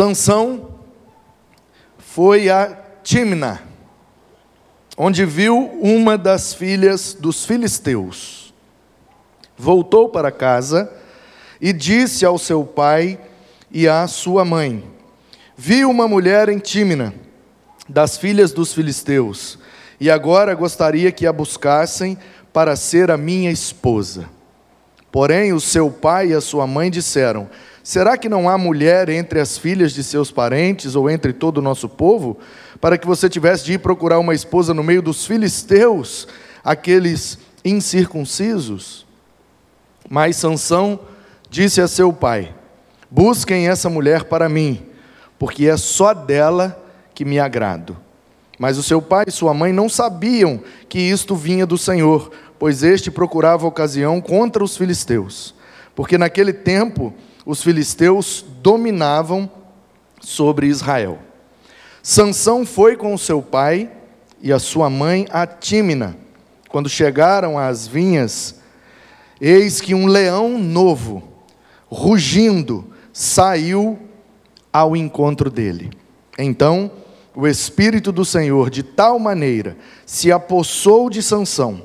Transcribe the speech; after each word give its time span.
Sansão 0.00 0.70
foi 1.98 2.48
a 2.48 2.74
Timna, 3.02 3.60
onde 4.96 5.26
viu 5.26 5.58
uma 5.82 6.16
das 6.16 6.54
filhas 6.54 7.12
dos 7.12 7.44
filisteus. 7.44 8.54
Voltou 9.58 10.08
para 10.08 10.32
casa 10.32 10.90
e 11.60 11.70
disse 11.70 12.24
ao 12.24 12.38
seu 12.38 12.64
pai 12.64 13.20
e 13.70 13.86
à 13.86 14.08
sua 14.08 14.42
mãe: 14.42 14.82
Vi 15.54 15.84
uma 15.84 16.08
mulher 16.08 16.48
em 16.48 16.58
Tímina, 16.58 17.12
das 17.86 18.16
filhas 18.16 18.52
dos 18.52 18.72
filisteus, 18.72 19.58
e 20.00 20.10
agora 20.10 20.54
gostaria 20.54 21.12
que 21.12 21.26
a 21.26 21.32
buscassem 21.32 22.16
para 22.54 22.74
ser 22.74 23.10
a 23.10 23.18
minha 23.18 23.50
esposa. 23.50 24.30
Porém, 25.12 25.52
o 25.52 25.60
seu 25.60 25.90
pai 25.90 26.28
e 26.28 26.34
a 26.34 26.40
sua 26.40 26.66
mãe 26.66 26.90
disseram: 26.90 27.50
Será 27.82 28.16
que 28.18 28.28
não 28.28 28.48
há 28.48 28.58
mulher 28.58 29.08
entre 29.08 29.40
as 29.40 29.56
filhas 29.56 29.92
de 29.92 30.04
seus 30.04 30.30
parentes 30.30 30.94
ou 30.94 31.08
entre 31.08 31.32
todo 31.32 31.58
o 31.58 31.62
nosso 31.62 31.88
povo, 31.88 32.38
para 32.80 32.98
que 32.98 33.06
você 33.06 33.28
tivesse 33.28 33.64
de 33.64 33.74
ir 33.74 33.78
procurar 33.78 34.18
uma 34.18 34.34
esposa 34.34 34.74
no 34.74 34.82
meio 34.82 35.00
dos 35.00 35.26
filisteus, 35.26 36.28
aqueles 36.62 37.38
incircuncisos? 37.64 39.06
Mas 40.08 40.36
Sansão 40.36 41.00
disse 41.48 41.80
a 41.80 41.88
seu 41.88 42.12
pai: 42.12 42.54
Busquem 43.10 43.68
essa 43.68 43.88
mulher 43.88 44.24
para 44.24 44.48
mim, 44.48 44.82
porque 45.38 45.66
é 45.66 45.76
só 45.76 46.12
dela 46.12 46.84
que 47.14 47.24
me 47.24 47.38
agrado. 47.38 47.96
Mas 48.58 48.76
o 48.76 48.82
seu 48.82 49.00
pai 49.00 49.24
e 49.26 49.32
sua 49.32 49.54
mãe 49.54 49.72
não 49.72 49.88
sabiam 49.88 50.60
que 50.86 50.98
isto 50.98 51.34
vinha 51.34 51.64
do 51.64 51.78
Senhor, 51.78 52.30
pois 52.58 52.82
este 52.82 53.10
procurava 53.10 53.66
ocasião 53.66 54.20
contra 54.20 54.62
os 54.62 54.76
filisteus. 54.76 55.54
Porque 55.94 56.18
naquele 56.18 56.52
tempo 56.52 57.14
os 57.44 57.62
filisteus 57.62 58.44
dominavam 58.62 59.50
sobre 60.20 60.66
Israel. 60.66 61.18
Sansão 62.02 62.64
foi 62.64 62.96
com 62.96 63.16
seu 63.18 63.42
pai 63.42 63.90
e 64.40 64.52
a 64.52 64.58
sua 64.58 64.88
mãe 64.88 65.26
a 65.30 65.46
Tímina. 65.46 66.16
Quando 66.68 66.88
chegaram 66.88 67.58
às 67.58 67.86
vinhas, 67.86 68.56
eis 69.40 69.80
que 69.80 69.94
um 69.94 70.06
leão 70.06 70.58
novo, 70.58 71.22
rugindo, 71.88 72.84
saiu 73.12 73.98
ao 74.72 74.96
encontro 74.96 75.50
dele. 75.50 75.90
Então, 76.38 76.90
o 77.34 77.46
espírito 77.46 78.12
do 78.12 78.24
Senhor 78.24 78.70
de 78.70 78.82
tal 78.82 79.18
maneira 79.18 79.76
se 80.06 80.30
apossou 80.32 81.10
de 81.10 81.22
Sansão, 81.22 81.82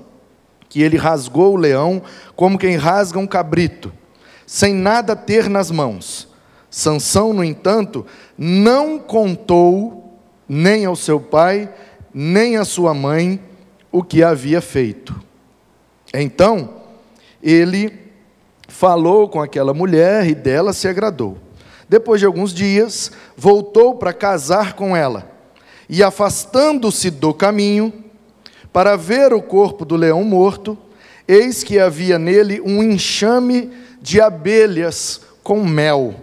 que 0.70 0.82
ele 0.82 0.98
rasgou 0.98 1.54
o 1.54 1.58
leão 1.58 2.02
como 2.36 2.58
quem 2.58 2.76
rasga 2.76 3.20
um 3.20 3.28
cabrito, 3.28 3.92
sem 4.46 4.74
nada 4.74 5.16
ter 5.16 5.50
nas 5.50 5.72
mãos. 5.72 6.28
Sansão, 6.70 7.34
no 7.34 7.44
entanto, 7.44 8.06
não 8.38 9.00
contou 9.00 10.20
nem 10.48 10.86
ao 10.86 10.96
seu 10.96 11.20
pai, 11.20 11.74
nem 12.14 12.58
à 12.58 12.66
sua 12.66 12.94
mãe 12.94 13.40
o 13.92 14.04
que 14.04 14.24
havia 14.24 14.62
feito. 14.62 15.16
Então, 16.14 16.82
ele 17.42 17.94
falou 18.68 19.30
com 19.30 19.42
aquela 19.42 19.74
mulher 19.74 20.28
e 20.28 20.36
dela 20.36 20.74
se 20.74 20.88
agradou. 20.88 21.38
Depois 21.88 22.20
de 22.20 22.26
alguns 22.26 22.54
dias, 22.54 23.12
voltou 23.38 23.96
para 23.96 24.12
casar 24.12 24.74
com 24.74 24.96
ela. 24.96 25.32
E 25.88 26.04
afastando-se 26.04 27.10
do 27.10 27.34
caminho, 27.34 27.94
para 28.74 28.98
ver 28.98 29.32
o 29.34 29.42
corpo 29.42 29.86
do 29.86 29.96
leão 29.96 30.24
morto, 30.24 30.78
eis 31.28 31.64
que 31.64 31.80
havia 31.80 32.20
nele 32.20 32.60
um 32.60 32.84
enxame 32.84 33.72
de 34.06 34.22
abelhas 34.22 35.20
com 35.42 35.66
mel. 35.66 36.14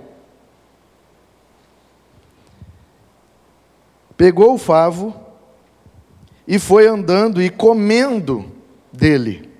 Pegou 4.16 4.54
o 4.54 4.58
favo 4.58 5.12
e 6.46 6.60
foi 6.60 6.86
andando 6.86 7.42
e 7.42 7.50
comendo 7.50 8.46
dele. 8.92 9.50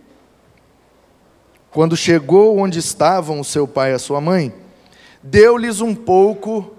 Quando 1.72 1.96
chegou 1.96 2.58
onde 2.58 2.78
estavam 2.78 3.40
o 3.40 3.44
seu 3.44 3.66
pai 3.66 3.90
e 3.90 3.94
a 3.94 3.98
sua 3.98 4.20
mãe, 4.20 4.54
deu-lhes 5.20 5.80
um 5.80 5.92
pouco 5.92 6.72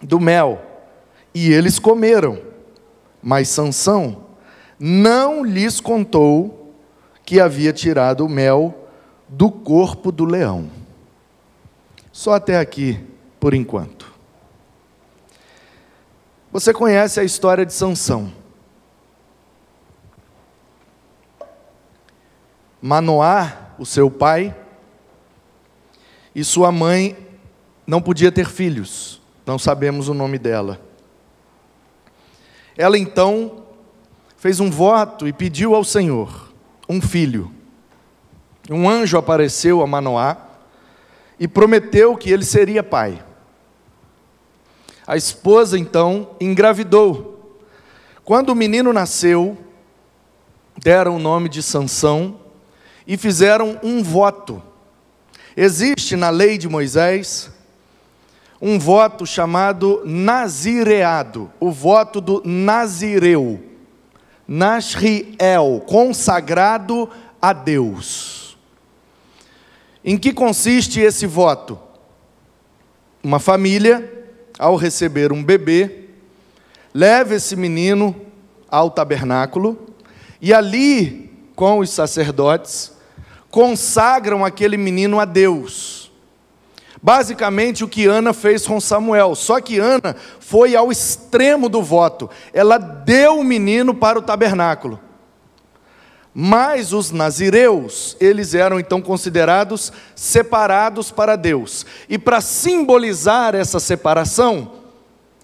do 0.00 0.20
mel, 0.20 0.62
e 1.34 1.52
eles 1.52 1.80
comeram. 1.80 2.40
Mas 3.20 3.48
Sansão 3.48 4.24
não 4.78 5.44
lhes 5.44 5.80
contou 5.80 6.72
que 7.24 7.40
havia 7.40 7.72
tirado 7.72 8.24
o 8.24 8.28
mel 8.28 8.83
do 9.28 9.50
corpo 9.50 10.12
do 10.12 10.24
leão. 10.24 10.70
Só 12.12 12.34
até 12.34 12.58
aqui, 12.58 12.98
por 13.40 13.54
enquanto. 13.54 14.12
Você 16.52 16.72
conhece 16.72 17.18
a 17.18 17.24
história 17.24 17.66
de 17.66 17.72
Sansão? 17.72 18.32
Manoá 22.80 23.70
o 23.78 23.86
seu 23.86 24.10
pai, 24.10 24.54
e 26.34 26.42
sua 26.42 26.72
mãe 26.72 27.16
não 27.86 28.02
podia 28.02 28.32
ter 28.32 28.48
filhos, 28.48 29.20
não 29.46 29.58
sabemos 29.58 30.08
o 30.08 30.14
nome 30.14 30.38
dela. 30.38 30.80
Ela 32.76 32.98
então 32.98 33.64
fez 34.36 34.58
um 34.58 34.70
voto 34.70 35.28
e 35.28 35.32
pediu 35.32 35.74
ao 35.74 35.84
Senhor 35.84 36.52
um 36.88 37.00
filho. 37.00 37.53
Um 38.70 38.88
anjo 38.88 39.18
apareceu 39.18 39.82
a 39.82 39.86
Manoá 39.86 40.36
e 41.38 41.46
prometeu 41.46 42.16
que 42.16 42.30
ele 42.30 42.44
seria 42.44 42.82
pai. 42.82 43.22
A 45.06 45.16
esposa 45.16 45.78
então 45.78 46.30
engravidou. 46.40 47.58
Quando 48.24 48.50
o 48.50 48.54
menino 48.54 48.92
nasceu, 48.92 49.58
deram 50.78 51.16
o 51.16 51.18
nome 51.18 51.48
de 51.48 51.62
Sansão 51.62 52.40
e 53.06 53.18
fizeram 53.18 53.78
um 53.82 54.02
voto. 54.02 54.62
Existe 55.54 56.16
na 56.16 56.30
lei 56.30 56.56
de 56.56 56.68
Moisés 56.68 57.50
um 58.60 58.78
voto 58.78 59.26
chamado 59.26 60.00
nazireado, 60.06 61.52
o 61.60 61.70
voto 61.70 62.18
do 62.18 62.40
nazireu, 62.46 63.62
nasriel, 64.48 65.84
consagrado 65.86 67.10
a 67.42 67.52
Deus. 67.52 68.43
Em 70.04 70.18
que 70.18 70.34
consiste 70.34 71.00
esse 71.00 71.26
voto? 71.26 71.78
Uma 73.22 73.38
família, 73.40 74.28
ao 74.58 74.76
receber 74.76 75.32
um 75.32 75.42
bebê, 75.42 76.08
leva 76.92 77.34
esse 77.34 77.56
menino 77.56 78.14
ao 78.68 78.90
tabernáculo 78.90 79.78
e 80.42 80.52
ali, 80.52 81.32
com 81.56 81.78
os 81.78 81.88
sacerdotes, 81.88 82.92
consagram 83.50 84.44
aquele 84.44 84.76
menino 84.76 85.18
a 85.18 85.24
Deus. 85.24 86.12
Basicamente 87.02 87.82
o 87.82 87.88
que 87.88 88.06
Ana 88.06 88.34
fez 88.34 88.66
com 88.66 88.80
Samuel, 88.80 89.34
só 89.34 89.60
que 89.60 89.78
Ana 89.78 90.14
foi 90.38 90.76
ao 90.76 90.92
extremo 90.92 91.68
do 91.68 91.82
voto. 91.82 92.28
Ela 92.52 92.76
deu 92.76 93.38
o 93.38 93.44
menino 93.44 93.94
para 93.94 94.18
o 94.18 94.22
tabernáculo. 94.22 95.00
Mas 96.34 96.92
os 96.92 97.12
nazireus, 97.12 98.16
eles 98.18 98.54
eram 98.54 98.80
então 98.80 99.00
considerados 99.00 99.92
separados 100.16 101.12
para 101.12 101.36
Deus. 101.36 101.86
E 102.08 102.18
para 102.18 102.40
simbolizar 102.40 103.54
essa 103.54 103.78
separação, 103.78 104.72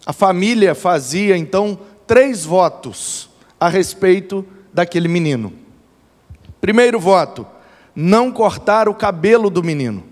a 0.05 0.13
família 0.13 0.75
fazia 0.75 1.37
então 1.37 1.79
três 2.09 2.45
votos 2.45 3.31
a 3.61 3.69
respeito 3.69 4.45
daquele 4.73 5.07
menino. 5.07 5.53
Primeiro 6.61 6.99
voto: 6.99 7.47
não 7.95 8.33
cortar 8.33 8.89
o 8.89 8.95
cabelo 8.95 9.49
do 9.49 9.63
menino. 9.63 10.03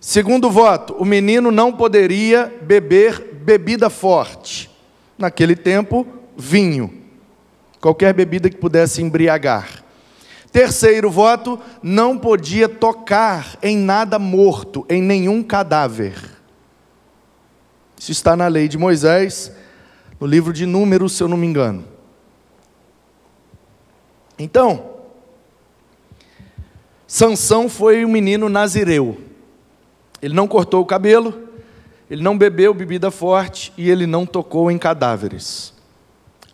Segundo 0.00 0.50
voto, 0.50 0.94
o 0.98 1.04
menino 1.04 1.50
não 1.50 1.72
poderia 1.72 2.54
beber 2.62 3.40
bebida 3.42 3.90
forte. 3.90 4.70
Naquele 5.18 5.56
tempo, 5.56 6.06
vinho. 6.36 7.05
Qualquer 7.86 8.12
bebida 8.12 8.50
que 8.50 8.56
pudesse 8.56 9.00
embriagar. 9.00 9.84
Terceiro 10.50 11.08
voto, 11.08 11.56
não 11.80 12.18
podia 12.18 12.68
tocar 12.68 13.56
em 13.62 13.76
nada 13.76 14.18
morto, 14.18 14.84
em 14.90 15.00
nenhum 15.00 15.40
cadáver. 15.40 16.16
Isso 17.96 18.10
está 18.10 18.34
na 18.34 18.48
lei 18.48 18.66
de 18.66 18.76
Moisés, 18.76 19.52
no 20.18 20.26
livro 20.26 20.52
de 20.52 20.66
Números, 20.66 21.12
se 21.12 21.22
eu 21.22 21.28
não 21.28 21.36
me 21.36 21.46
engano. 21.46 21.84
Então, 24.36 24.90
Sansão 27.06 27.68
foi 27.68 28.04
um 28.04 28.10
menino 28.10 28.48
nazireu. 28.48 29.16
Ele 30.20 30.34
não 30.34 30.48
cortou 30.48 30.82
o 30.82 30.86
cabelo, 30.86 31.50
ele 32.10 32.24
não 32.24 32.36
bebeu 32.36 32.74
bebida 32.74 33.12
forte 33.12 33.72
e 33.78 33.88
ele 33.88 34.08
não 34.08 34.26
tocou 34.26 34.72
em 34.72 34.76
cadáveres. 34.76 35.75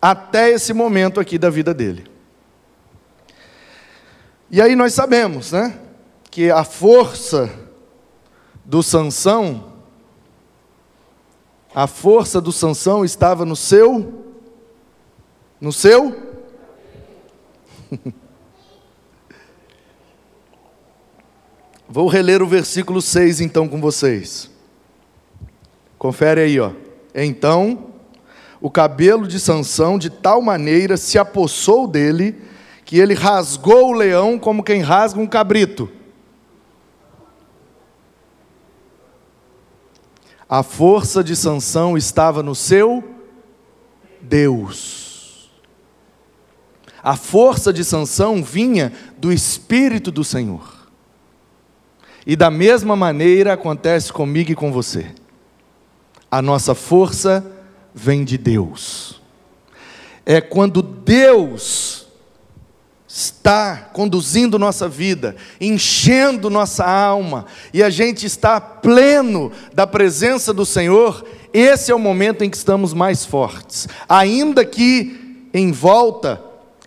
Até 0.05 0.51
esse 0.51 0.73
momento 0.73 1.17
aqui 1.17 1.37
da 1.37 1.49
vida 1.49 1.73
dele. 1.73 2.03
E 4.51 4.61
aí 4.61 4.75
nós 4.75 4.93
sabemos, 4.93 5.53
né, 5.53 5.79
que 6.29 6.51
a 6.51 6.65
força 6.65 7.49
do 8.65 8.83
Sansão 8.83 9.71
A 11.73 11.87
força 11.87 12.41
do 12.41 12.51
Sansão 12.51 13.05
estava 13.05 13.45
no 13.45 13.55
seu 13.55 14.25
no 15.61 15.71
seu 15.71 16.13
Vou 21.87 22.09
reler 22.09 22.41
o 22.41 22.47
versículo 22.47 23.01
6 23.01 23.39
então 23.39 23.69
com 23.69 23.79
vocês. 23.79 24.51
Confere 25.97 26.41
aí, 26.41 26.59
ó. 26.59 26.73
Então, 27.15 27.92
o 28.63 28.71
cabelo 28.71 29.27
de 29.27 29.41
Sansão 29.41 29.99
de 29.99 30.09
tal 30.09 30.41
maneira 30.41 30.95
se 30.95 31.19
apossou 31.19 31.85
dele 31.85 32.41
que 32.85 32.97
ele 32.97 33.13
rasgou 33.13 33.89
o 33.89 33.91
leão 33.91 34.39
como 34.39 34.63
quem 34.63 34.79
rasga 34.79 35.19
um 35.19 35.27
cabrito. 35.27 35.91
A 40.47 40.63
força 40.63 41.21
de 41.21 41.35
Sansão 41.35 41.97
estava 41.97 42.41
no 42.41 42.55
seu 42.55 43.03
Deus. 44.21 45.51
A 47.03 47.17
força 47.17 47.73
de 47.73 47.83
Sansão 47.83 48.41
vinha 48.41 48.93
do 49.17 49.33
espírito 49.33 50.09
do 50.09 50.23
Senhor. 50.23 50.89
E 52.25 52.33
da 52.33 52.49
mesma 52.49 52.95
maneira 52.95 53.51
acontece 53.51 54.13
comigo 54.13 54.53
e 54.53 54.55
com 54.55 54.71
você. 54.71 55.13
A 56.31 56.41
nossa 56.41 56.73
força 56.73 57.45
vem 57.93 58.23
de 58.23 58.37
Deus. 58.37 59.21
É 60.25 60.39
quando 60.39 60.81
Deus 60.81 62.07
está 63.07 63.89
conduzindo 63.93 64.57
nossa 64.57 64.89
vida, 64.89 65.35
enchendo 65.61 66.49
nossa 66.49 66.83
alma, 66.83 67.45
e 67.71 67.83
a 67.83 67.89
gente 67.89 68.25
está 68.25 68.59
pleno 68.59 69.51
da 69.73 69.85
presença 69.85 70.51
do 70.51 70.65
Senhor, 70.65 71.23
esse 71.53 71.91
é 71.91 71.95
o 71.95 71.99
momento 71.99 72.43
em 72.43 72.49
que 72.49 72.57
estamos 72.57 72.93
mais 72.93 73.23
fortes. 73.23 73.87
Ainda 74.09 74.65
que 74.65 75.47
em 75.53 75.71
volta 75.71 76.43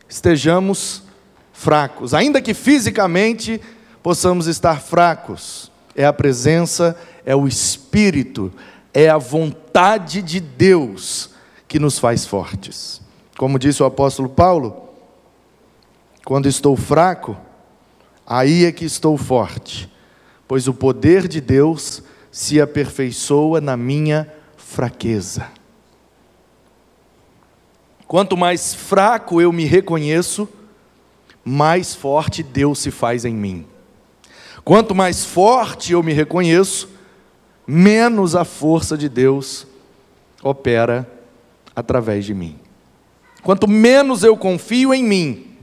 estejamos 0.09 1.05
fracos, 1.53 2.13
ainda 2.13 2.43
que 2.43 2.53
fisicamente 2.53 3.61
possamos 4.03 4.49
estar 4.49 4.81
fracos. 4.81 5.71
É 5.95 6.05
a 6.05 6.13
presença, 6.13 6.97
é 7.25 7.35
o 7.37 7.47
Espírito, 7.47 8.53
é 8.99 9.11
a 9.11 9.19
vontade 9.19 10.23
de 10.23 10.41
Deus 10.41 11.29
que 11.69 11.79
nos 11.79 11.99
faz 11.99 12.25
fortes. 12.25 13.03
Como 13.37 13.59
disse 13.59 13.83
o 13.83 13.87
apóstolo 13.87 14.27
Paulo, 14.27 14.89
quando 16.25 16.49
estou 16.49 16.75
fraco, 16.79 17.37
aí 18.27 18.65
é 18.65 18.73
que 18.73 18.87
estou 18.87 19.19
forte, 19.19 19.93
pois 20.49 20.67
o 20.67 20.73
poder 20.73 21.29
de 21.29 21.43
Deus 21.43 22.03
se 22.33 22.59
aperfeiçoa 22.59 23.61
na 23.61 23.77
minha 23.77 24.33
fraqueza. 24.57 25.47
Quanto 28.07 28.35
mais 28.35 28.73
fraco 28.73 29.43
eu 29.43 29.53
me 29.53 29.67
reconheço, 29.67 30.49
mais 31.45 31.95
forte 31.95 32.43
Deus 32.43 32.79
se 32.79 32.91
faz 32.91 33.27
em 33.27 33.35
mim. 33.35 33.67
Quanto 34.65 34.95
mais 34.95 35.23
forte 35.23 35.93
eu 35.93 36.03
me 36.03 36.15
reconheço, 36.15 36.96
menos 37.67 38.37
a 38.37 38.45
força 38.45 38.97
de 38.97 39.09
Deus 39.09 39.67
opera 40.43 41.11
através 41.75 42.25
de 42.25 42.35
mim. 42.35 42.59
Quanto 43.43 43.69
menos 43.69 44.23
eu 44.23 44.37
confio 44.37 44.95
em 44.95 45.03
mim, 45.03 45.57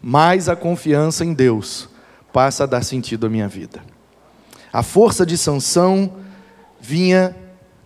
mais 0.00 0.48
a 0.48 0.56
confiança 0.56 1.24
em 1.24 1.32
Deus 1.32 1.88
passa 2.32 2.64
a 2.64 2.66
dar 2.66 2.82
sentido 2.82 3.26
à 3.26 3.30
minha 3.30 3.48
vida. 3.48 3.82
A 4.72 4.82
força 4.82 5.24
de 5.26 5.36
Sansão 5.36 6.14
vinha 6.80 7.36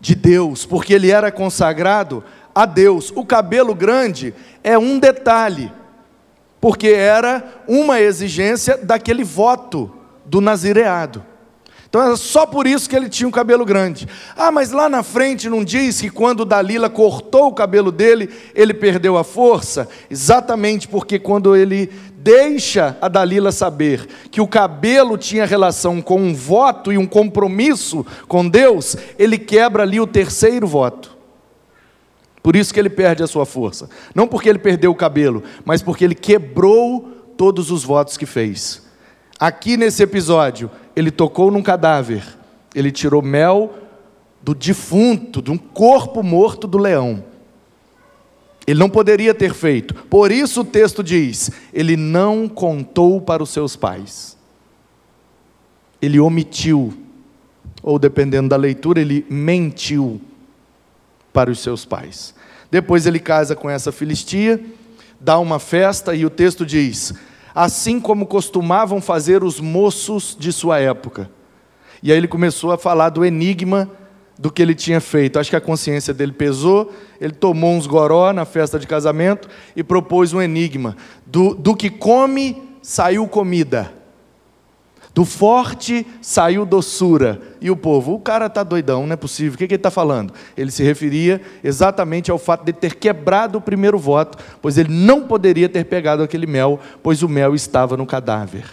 de 0.01 0.15
Deus, 0.15 0.65
porque 0.65 0.95
ele 0.95 1.11
era 1.11 1.33
consagrado 1.33 2.23
a 2.55 2.65
Deus. 2.65 3.13
O 3.15 3.27
cabelo 3.27 3.75
grande 3.75 4.33
é 4.63 4.79
um 4.79 4.99
detalhe, 4.99 5.73
porque 6.61 6.89
era 6.89 7.63
uma 7.67 8.01
exigência 8.01 8.79
daquele 8.79 9.25
voto 9.25 9.93
do 10.25 10.41
nazireado. 10.41 11.23
Então 11.97 12.09
era 12.09 12.17
só 12.19 12.45
por 12.45 12.67
isso 12.67 12.91
que 12.91 12.95
ele 12.95 13.09
tinha 13.09 13.27
um 13.27 13.31
cabelo 13.31 13.65
grande. 13.65 14.07
Ah, 14.37 14.53
mas 14.53 14.71
lá 14.71 14.87
na 14.87 15.03
frente 15.03 15.49
não 15.49 15.65
diz 15.65 15.99
que 15.99 16.11
quando 16.11 16.45
Dalila 16.45 16.91
cortou 16.91 17.47
o 17.47 17.55
cabelo 17.55 17.91
dele, 17.91 18.29
ele 18.55 18.75
perdeu 18.75 19.17
a 19.17 19.25
força? 19.25 19.89
Exatamente 20.11 20.87
porque 20.89 21.19
quando 21.19 21.57
ele 21.57 21.91
deixa 22.19 22.99
a 23.01 23.09
Dalila 23.09 23.51
saber 23.51 24.07
que 24.31 24.43
o 24.43 24.47
cabelo 24.47 25.17
tinha 25.17 25.47
relação 25.47 26.03
com 26.03 26.21
um 26.21 26.35
voto 26.35 26.93
e 26.93 26.99
um 26.99 27.07
compromisso 27.07 28.05
com 28.29 28.47
Deus, 28.47 28.95
ele 29.19 29.39
quebra 29.39 29.83
ali 29.83 29.99
o 29.99 30.07
terceiro 30.07 30.67
voto. 30.67 31.17
Por 32.43 32.57
isso 32.57 32.75
que 32.75 32.79
ele 32.79 32.91
perde 32.91 33.23
a 33.23 33.27
sua 33.27 33.47
força. 33.47 33.89
Não 34.15 34.29
porque 34.29 34.51
ele 34.51 34.59
perdeu 34.59 34.91
o 34.91 34.95
cabelo, 34.95 35.43
mas 35.65 35.81
porque 35.81 36.05
ele 36.05 36.15
quebrou 36.15 37.11
todos 37.39 37.71
os 37.71 37.85
votos 37.85 38.19
que 38.19 38.27
fez. 38.27 38.85
Aqui 39.39 39.77
nesse 39.77 40.03
episódio, 40.03 40.71
ele 40.97 41.11
tocou 41.11 41.51
num 41.51 41.63
cadáver, 41.63 42.25
ele 42.75 42.91
tirou 42.91 43.21
mel 43.21 43.75
do 44.43 44.55
defunto, 44.55 45.43
de 45.43 45.51
um 45.51 45.59
corpo 45.59 46.23
morto 46.23 46.67
do 46.67 46.79
leão. 46.79 47.23
Ele 48.67 48.81
não 48.81 48.89
poderia 48.89 49.35
ter 49.35 49.53
feito. 49.53 49.95
Por 49.95 50.33
isso 50.33 50.63
o 50.63 50.65
texto 50.65 51.05
diz: 51.05 51.51
ele 51.73 51.97
não 51.97 52.49
contou 52.49 53.21
para 53.21 53.43
os 53.43 53.51
seus 53.51 53.77
pais. 53.77 54.37
Ele 56.01 56.19
omitiu, 56.19 56.93
ou 57.83 57.99
dependendo 57.99 58.49
da 58.49 58.57
leitura, 58.57 59.01
ele 59.01 59.25
mentiu 59.31 60.21
para 61.33 61.51
os 61.51 61.61
seus 61.61 61.85
pais. 61.85 62.35
Depois 62.71 63.07
ele 63.07 63.21
casa 63.21 63.55
com 63.55 63.71
essa 63.71 63.93
filistia, 63.93 64.63
dá 65.21 65.39
uma 65.39 65.59
festa 65.59 66.15
e 66.15 66.25
o 66.25 66.31
texto 66.31 66.67
diz: 66.67 67.15
assim 67.57 67.99
como 67.99 68.27
costumavam 68.27 69.01
fazer 69.01 69.43
os 69.43 69.59
moços 69.59 70.37
de 70.39 70.53
sua 70.53 70.79
época. 70.79 71.31
E 72.03 72.13
aí 72.13 72.19
ele 72.19 72.29
começou 72.29 72.71
a 72.71 72.77
falar 72.77 73.09
do 73.09 73.25
enigma 73.25 73.91
do 74.39 74.53
que 74.53 74.61
ele 74.61 74.75
tinha 74.75 75.01
feito. 75.01 75.39
Acho 75.39 75.49
que 75.49 75.57
a 75.57 75.61
consciência 75.61 76.13
dele 76.13 76.33
pesou, 76.33 76.93
ele 77.19 77.33
tomou 77.33 77.73
uns 77.73 77.87
goró 77.87 78.31
na 78.31 78.45
festa 78.45 78.79
de 78.79 78.87
casamento 78.87 79.49
e 79.75 79.83
propôs 79.83 80.35
um 80.35 80.43
enigma: 80.43 80.99
do, 81.25 81.55
do 81.55 81.75
que 81.75 81.89
come, 81.89 82.63
saiu 82.83 83.27
comida. 83.27 83.91
Do 85.17 85.25
forte 85.25 86.07
saiu 86.21 86.67
doçura. 86.67 87.41
E 87.59 87.71
o 87.71 87.77
povo, 87.77 88.13
o 88.13 88.21
cara 88.21 88.49
está 88.49 88.63
doidão, 88.63 89.07
não 89.07 89.15
é 89.15 89.17
possível. 89.17 89.55
O 89.55 89.57
que, 89.57 89.67
que 89.67 89.73
ele 89.73 89.79
está 89.79 89.91
falando? 89.91 90.31
Ele 90.55 90.71
se 90.71 90.83
referia 90.83 91.41
exatamente 91.65 92.31
ao 92.31 92.37
fato 92.37 92.67
de 92.67 92.73
ter 92.75 92.97
quebrado 92.97 93.57
o 93.57 93.61
primeiro 93.63 93.99
voto, 93.99 94.37
pois 94.61 94.77
ele 94.77 94.93
não 94.93 95.27
poderia 95.27 95.71
ter 95.71 95.85
pegado 95.85 96.23
aquele 96.23 96.47
mel, 96.47 96.79
pois 97.03 97.23
o 97.23 97.31
mel 97.31 97.55
estava 97.55 97.97
no 97.97 98.05
cadáver. 98.05 98.67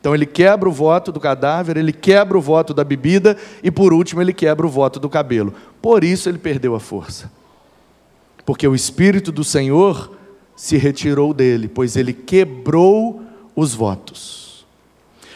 Então 0.00 0.14
ele 0.14 0.24
quebra 0.24 0.66
o 0.66 0.72
voto 0.72 1.12
do 1.12 1.20
cadáver, 1.20 1.76
ele 1.76 1.92
quebra 1.92 2.38
o 2.38 2.40
voto 2.40 2.72
da 2.72 2.84
bebida 2.84 3.36
e 3.62 3.70
por 3.70 3.92
último 3.92 4.22
ele 4.22 4.32
quebra 4.32 4.66
o 4.66 4.70
voto 4.70 4.98
do 4.98 5.10
cabelo. 5.10 5.52
Por 5.82 6.02
isso 6.02 6.26
ele 6.26 6.38
perdeu 6.38 6.74
a 6.74 6.80
força. 6.80 7.30
Porque 8.46 8.66
o 8.66 8.74
Espírito 8.74 9.30
do 9.30 9.44
Senhor 9.44 10.16
se 10.56 10.78
retirou 10.78 11.34
dele, 11.34 11.68
pois 11.68 11.96
ele 11.98 12.14
quebrou 12.14 13.22
os 13.54 13.74
votos. 13.74 14.43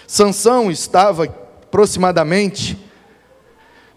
Sansão 0.09 0.71
estava 0.71 1.25
aproximadamente 1.25 2.79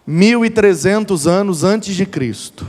1300 0.06 1.26
anos 1.26 1.64
antes 1.64 1.96
de 1.96 2.04
Cristo. 2.04 2.66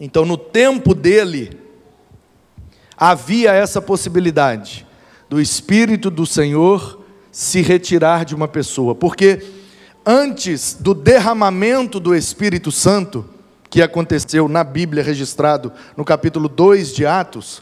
Então, 0.00 0.24
no 0.24 0.38
tempo 0.38 0.94
dele, 0.94 1.60
havia 2.96 3.52
essa 3.52 3.82
possibilidade 3.82 4.86
do 5.28 5.38
Espírito 5.38 6.10
do 6.10 6.24
Senhor 6.24 7.04
se 7.30 7.60
retirar 7.60 8.24
de 8.24 8.34
uma 8.34 8.48
pessoa, 8.48 8.94
porque 8.94 9.44
antes 10.06 10.72
do 10.72 10.94
derramamento 10.94 12.00
do 12.00 12.14
Espírito 12.14 12.72
Santo, 12.72 13.28
que 13.68 13.82
aconteceu 13.82 14.48
na 14.48 14.64
Bíblia 14.64 15.02
registrado 15.02 15.70
no 15.94 16.02
capítulo 16.02 16.48
2 16.48 16.94
de 16.94 17.04
Atos, 17.04 17.60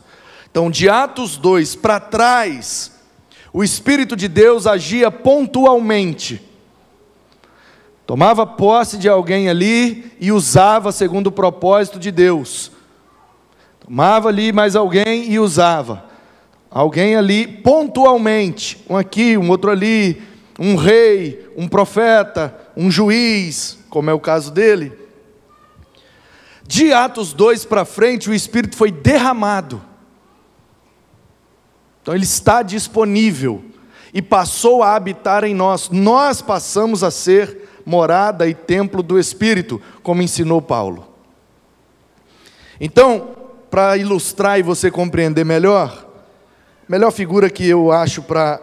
então 0.48 0.70
de 0.70 0.88
Atos 0.88 1.36
2 1.36 1.74
para 1.74 1.98
trás, 1.98 2.95
o 3.56 3.64
Espírito 3.64 4.14
de 4.14 4.28
Deus 4.28 4.66
agia 4.66 5.10
pontualmente. 5.10 6.42
Tomava 8.06 8.46
posse 8.46 8.98
de 8.98 9.08
alguém 9.08 9.48
ali 9.48 10.12
e 10.20 10.30
usava 10.30 10.92
segundo 10.92 11.28
o 11.28 11.32
propósito 11.32 11.98
de 11.98 12.10
Deus. 12.10 12.70
Tomava 13.80 14.28
ali 14.28 14.52
mais 14.52 14.76
alguém 14.76 15.32
e 15.32 15.38
usava. 15.38 16.04
Alguém 16.70 17.16
ali 17.16 17.46
pontualmente, 17.46 18.84
um 18.90 18.94
aqui, 18.94 19.38
um 19.38 19.48
outro 19.48 19.70
ali, 19.70 20.22
um 20.58 20.76
rei, 20.76 21.50
um 21.56 21.66
profeta, 21.66 22.54
um 22.76 22.90
juiz, 22.90 23.78
como 23.88 24.10
é 24.10 24.12
o 24.12 24.20
caso 24.20 24.52
dele. 24.52 24.92
De 26.62 26.92
Atos 26.92 27.32
2 27.32 27.64
para 27.64 27.86
frente, 27.86 28.28
o 28.28 28.34
Espírito 28.34 28.76
foi 28.76 28.92
derramado. 28.92 29.80
Então 32.06 32.14
ele 32.14 32.22
está 32.22 32.62
disponível 32.62 33.64
e 34.14 34.22
passou 34.22 34.80
a 34.80 34.94
habitar 34.94 35.42
em 35.42 35.52
nós. 35.52 35.90
Nós 35.90 36.40
passamos 36.40 37.02
a 37.02 37.10
ser 37.10 37.68
morada 37.84 38.46
e 38.46 38.54
templo 38.54 39.02
do 39.02 39.18
Espírito, 39.18 39.82
como 40.04 40.22
ensinou 40.22 40.62
Paulo. 40.62 41.12
Então, 42.80 43.34
para 43.68 43.96
ilustrar 43.96 44.56
e 44.56 44.62
você 44.62 44.88
compreender 44.88 45.44
melhor, 45.44 46.06
a 46.88 46.92
melhor 46.92 47.10
figura 47.10 47.50
que 47.50 47.66
eu 47.66 47.90
acho 47.90 48.22
para 48.22 48.60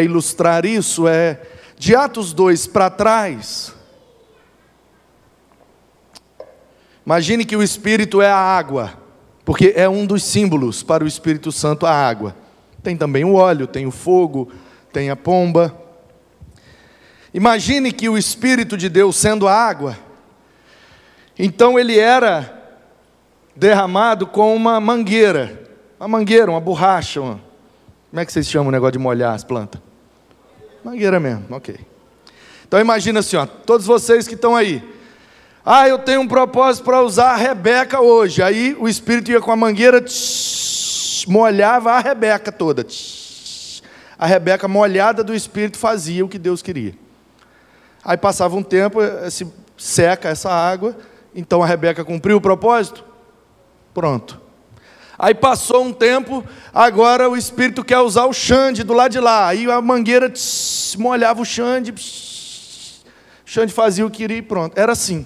ilustrar 0.00 0.64
isso 0.64 1.08
é 1.08 1.42
de 1.76 1.96
Atos 1.96 2.32
2 2.32 2.68
para 2.68 2.88
trás. 2.88 3.74
Imagine 7.04 7.44
que 7.44 7.56
o 7.56 7.64
Espírito 7.64 8.22
é 8.22 8.30
a 8.30 8.38
água, 8.38 8.94
porque 9.44 9.72
é 9.74 9.88
um 9.88 10.06
dos 10.06 10.22
símbolos 10.22 10.84
para 10.84 11.02
o 11.02 11.08
Espírito 11.08 11.50
Santo 11.50 11.84
a 11.84 11.90
água. 11.90 12.43
Tem 12.84 12.98
também 12.98 13.24
o 13.24 13.32
óleo, 13.32 13.66
tem 13.66 13.86
o 13.86 13.90
fogo, 13.90 14.52
tem 14.92 15.08
a 15.08 15.16
pomba. 15.16 15.74
Imagine 17.32 17.90
que 17.90 18.10
o 18.10 18.18
Espírito 18.18 18.76
de 18.76 18.90
Deus 18.90 19.16
sendo 19.16 19.48
a 19.48 19.52
água, 19.52 19.98
então 21.36 21.78
ele 21.78 21.98
era 21.98 22.62
derramado 23.56 24.26
com 24.26 24.54
uma 24.54 24.78
mangueira, 24.78 25.68
uma 25.98 26.06
mangueira, 26.06 26.50
uma 26.50 26.60
borracha, 26.60 27.22
uma... 27.22 27.40
como 28.10 28.20
é 28.20 28.26
que 28.26 28.32
vocês 28.32 28.48
chamam 28.48 28.68
o 28.68 28.70
negócio 28.70 28.92
de 28.92 28.98
molhar 28.98 29.34
as 29.34 29.42
plantas? 29.42 29.80
Mangueira 30.84 31.18
mesmo, 31.18 31.46
ok. 31.50 31.76
Então 32.68 32.78
imagina 32.78 33.20
assim, 33.20 33.36
ó, 33.36 33.46
todos 33.46 33.86
vocês 33.86 34.28
que 34.28 34.34
estão 34.34 34.54
aí. 34.54 34.86
Ah, 35.64 35.88
eu 35.88 35.98
tenho 35.98 36.20
um 36.20 36.28
propósito 36.28 36.84
para 36.84 37.00
usar 37.00 37.30
a 37.30 37.36
Rebeca 37.36 38.00
hoje. 38.00 38.42
Aí 38.42 38.76
o 38.78 38.86
Espírito 38.86 39.30
ia 39.30 39.40
com 39.40 39.50
a 39.50 39.56
mangueira, 39.56 40.02
tsh, 40.02 40.63
molhava 41.26 41.92
a 41.92 42.00
Rebeca 42.00 42.50
toda. 42.52 42.86
A 44.18 44.26
Rebeca 44.26 44.68
molhada 44.68 45.24
do 45.24 45.34
Espírito 45.34 45.78
fazia 45.78 46.24
o 46.24 46.28
que 46.28 46.38
Deus 46.38 46.62
queria. 46.62 46.94
Aí 48.04 48.16
passava 48.16 48.54
um 48.54 48.62
tempo, 48.62 49.00
se 49.30 49.46
seca 49.76 50.28
essa 50.28 50.50
água, 50.50 50.96
então 51.34 51.62
a 51.62 51.66
Rebeca 51.66 52.04
cumpriu 52.04 52.36
o 52.36 52.40
propósito? 52.40 53.04
Pronto. 53.92 54.40
Aí 55.18 55.34
passou 55.34 55.84
um 55.84 55.92
tempo, 55.92 56.44
agora 56.72 57.30
o 57.30 57.36
espírito 57.36 57.84
quer 57.84 58.00
usar 58.00 58.24
o 58.26 58.32
Xande 58.32 58.82
do 58.82 58.92
lado 58.92 59.12
de 59.12 59.20
lá. 59.20 59.46
Aí 59.46 59.70
a 59.70 59.80
mangueira 59.80 60.28
tss, 60.28 60.96
molhava 60.98 61.40
o 61.40 61.44
Xande, 61.44 61.92
tss, 61.92 63.04
o 63.46 63.50
Xande 63.50 63.72
fazia 63.72 64.04
o 64.04 64.10
que 64.10 64.18
queria 64.18 64.38
e 64.38 64.42
pronto. 64.42 64.76
Era 64.76 64.92
assim. 64.92 65.24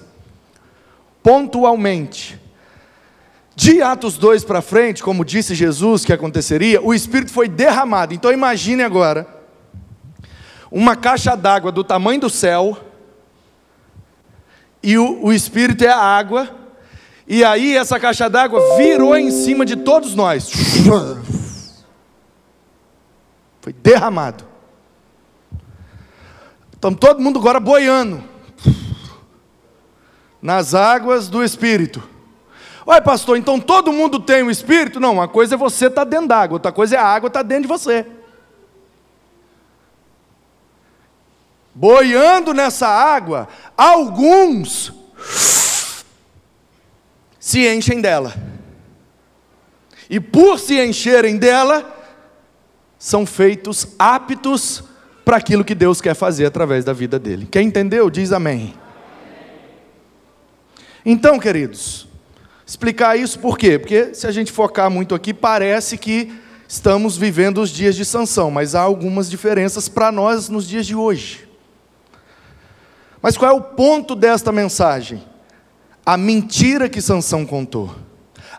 Pontualmente. 1.22 2.38
De 3.58 3.82
Atos 3.82 4.16
2 4.16 4.44
para 4.44 4.62
frente, 4.62 5.02
como 5.02 5.24
disse 5.24 5.52
Jesus 5.52 6.04
que 6.04 6.12
aconteceria, 6.12 6.80
o 6.80 6.94
Espírito 6.94 7.32
foi 7.32 7.48
derramado. 7.48 8.14
Então 8.14 8.32
imagine 8.32 8.84
agora 8.84 9.26
uma 10.70 10.94
caixa 10.94 11.36
d'água 11.36 11.72
do 11.72 11.82
tamanho 11.82 12.20
do 12.20 12.30
céu, 12.30 12.78
e 14.80 14.96
o, 14.96 15.24
o 15.24 15.32
Espírito 15.32 15.82
é 15.82 15.88
a 15.88 15.98
água, 15.98 16.48
e 17.26 17.42
aí 17.42 17.76
essa 17.76 17.98
caixa 17.98 18.30
d'água 18.30 18.76
virou 18.76 19.16
em 19.16 19.32
cima 19.32 19.66
de 19.66 19.74
todos 19.74 20.14
nós. 20.14 20.48
Foi 23.60 23.72
derramado. 23.72 24.44
Então 26.78 26.94
todo 26.94 27.20
mundo 27.20 27.40
agora 27.40 27.58
boiando 27.58 28.22
nas 30.40 30.76
águas 30.76 31.28
do 31.28 31.42
Espírito. 31.42 32.17
Oi, 32.90 33.02
pastor, 33.02 33.36
então 33.36 33.60
todo 33.60 33.92
mundo 33.92 34.18
tem 34.18 34.42
o 34.42 34.50
Espírito? 34.50 34.98
Não, 34.98 35.12
uma 35.12 35.28
coisa 35.28 35.56
é 35.56 35.58
você 35.58 35.88
estar 35.88 36.06
tá 36.06 36.10
dentro 36.10 36.28
d'água, 36.28 36.54
outra 36.54 36.72
coisa 36.72 36.96
é 36.96 36.98
a 36.98 37.04
água 37.04 37.26
estar 37.26 37.40
tá 37.40 37.42
dentro 37.42 37.64
de 37.64 37.68
você. 37.68 38.06
Boiando 41.74 42.54
nessa 42.54 42.88
água, 42.88 43.46
alguns 43.76 44.90
se 47.38 47.68
enchem 47.68 48.00
dela. 48.00 48.34
E 50.08 50.18
por 50.18 50.58
se 50.58 50.82
encherem 50.82 51.36
dela, 51.36 51.94
são 52.98 53.26
feitos 53.26 53.88
aptos 53.98 54.82
para 55.26 55.36
aquilo 55.36 55.62
que 55.62 55.74
Deus 55.74 56.00
quer 56.00 56.14
fazer 56.14 56.46
através 56.46 56.86
da 56.86 56.94
vida 56.94 57.18
dele. 57.18 57.46
Quem 57.50 57.66
entendeu, 57.66 58.08
diz 58.08 58.32
amém. 58.32 58.74
Então, 61.04 61.38
queridos, 61.38 62.07
explicar 62.68 63.18
isso 63.18 63.40
por 63.40 63.58
quê? 63.58 63.80
Porque 63.80 64.14
se 64.14 64.28
a 64.28 64.30
gente 64.30 64.52
focar 64.52 64.88
muito 64.88 65.12
aqui, 65.12 65.34
parece 65.34 65.98
que 65.98 66.32
estamos 66.68 67.16
vivendo 67.16 67.58
os 67.58 67.70
dias 67.70 67.96
de 67.96 68.04
sanção, 68.04 68.48
mas 68.48 68.76
há 68.76 68.80
algumas 68.82 69.28
diferenças 69.28 69.88
para 69.88 70.12
nós 70.12 70.48
nos 70.48 70.68
dias 70.68 70.86
de 70.86 70.94
hoje. 70.94 71.48
Mas 73.20 73.36
qual 73.36 73.50
é 73.50 73.54
o 73.54 73.60
ponto 73.60 74.14
desta 74.14 74.52
mensagem? 74.52 75.20
a 76.08 76.16
mentira 76.16 76.88
que 76.88 77.02
Sansão 77.02 77.44
contou, 77.44 77.94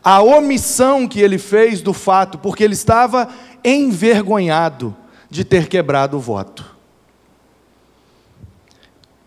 a 0.04 0.22
omissão 0.22 1.08
que 1.08 1.20
ele 1.20 1.40
fez 1.40 1.82
do 1.82 1.94
fato, 1.94 2.38
porque 2.38 2.64
ele 2.64 2.76
estava 2.76 3.28
envergonhado 3.64 4.96
de 5.32 5.44
ter 5.44 5.68
quebrado 5.68 6.16
o 6.16 6.20
voto. 6.20 6.76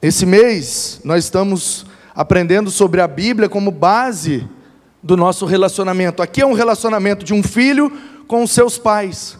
Esse 0.00 0.24
mês 0.24 1.00
nós 1.02 1.24
estamos 1.24 1.84
aprendendo 2.14 2.70
sobre 2.70 3.00
a 3.00 3.08
Bíblia 3.08 3.48
como 3.48 3.72
base 3.72 4.48
do 5.02 5.16
nosso 5.16 5.44
relacionamento. 5.44 6.22
Aqui 6.22 6.40
é 6.40 6.46
um 6.46 6.52
relacionamento 6.52 7.24
de 7.24 7.34
um 7.34 7.42
filho 7.42 7.90
com 8.28 8.42
os 8.42 8.52
seus 8.52 8.78
pais. 8.78 9.36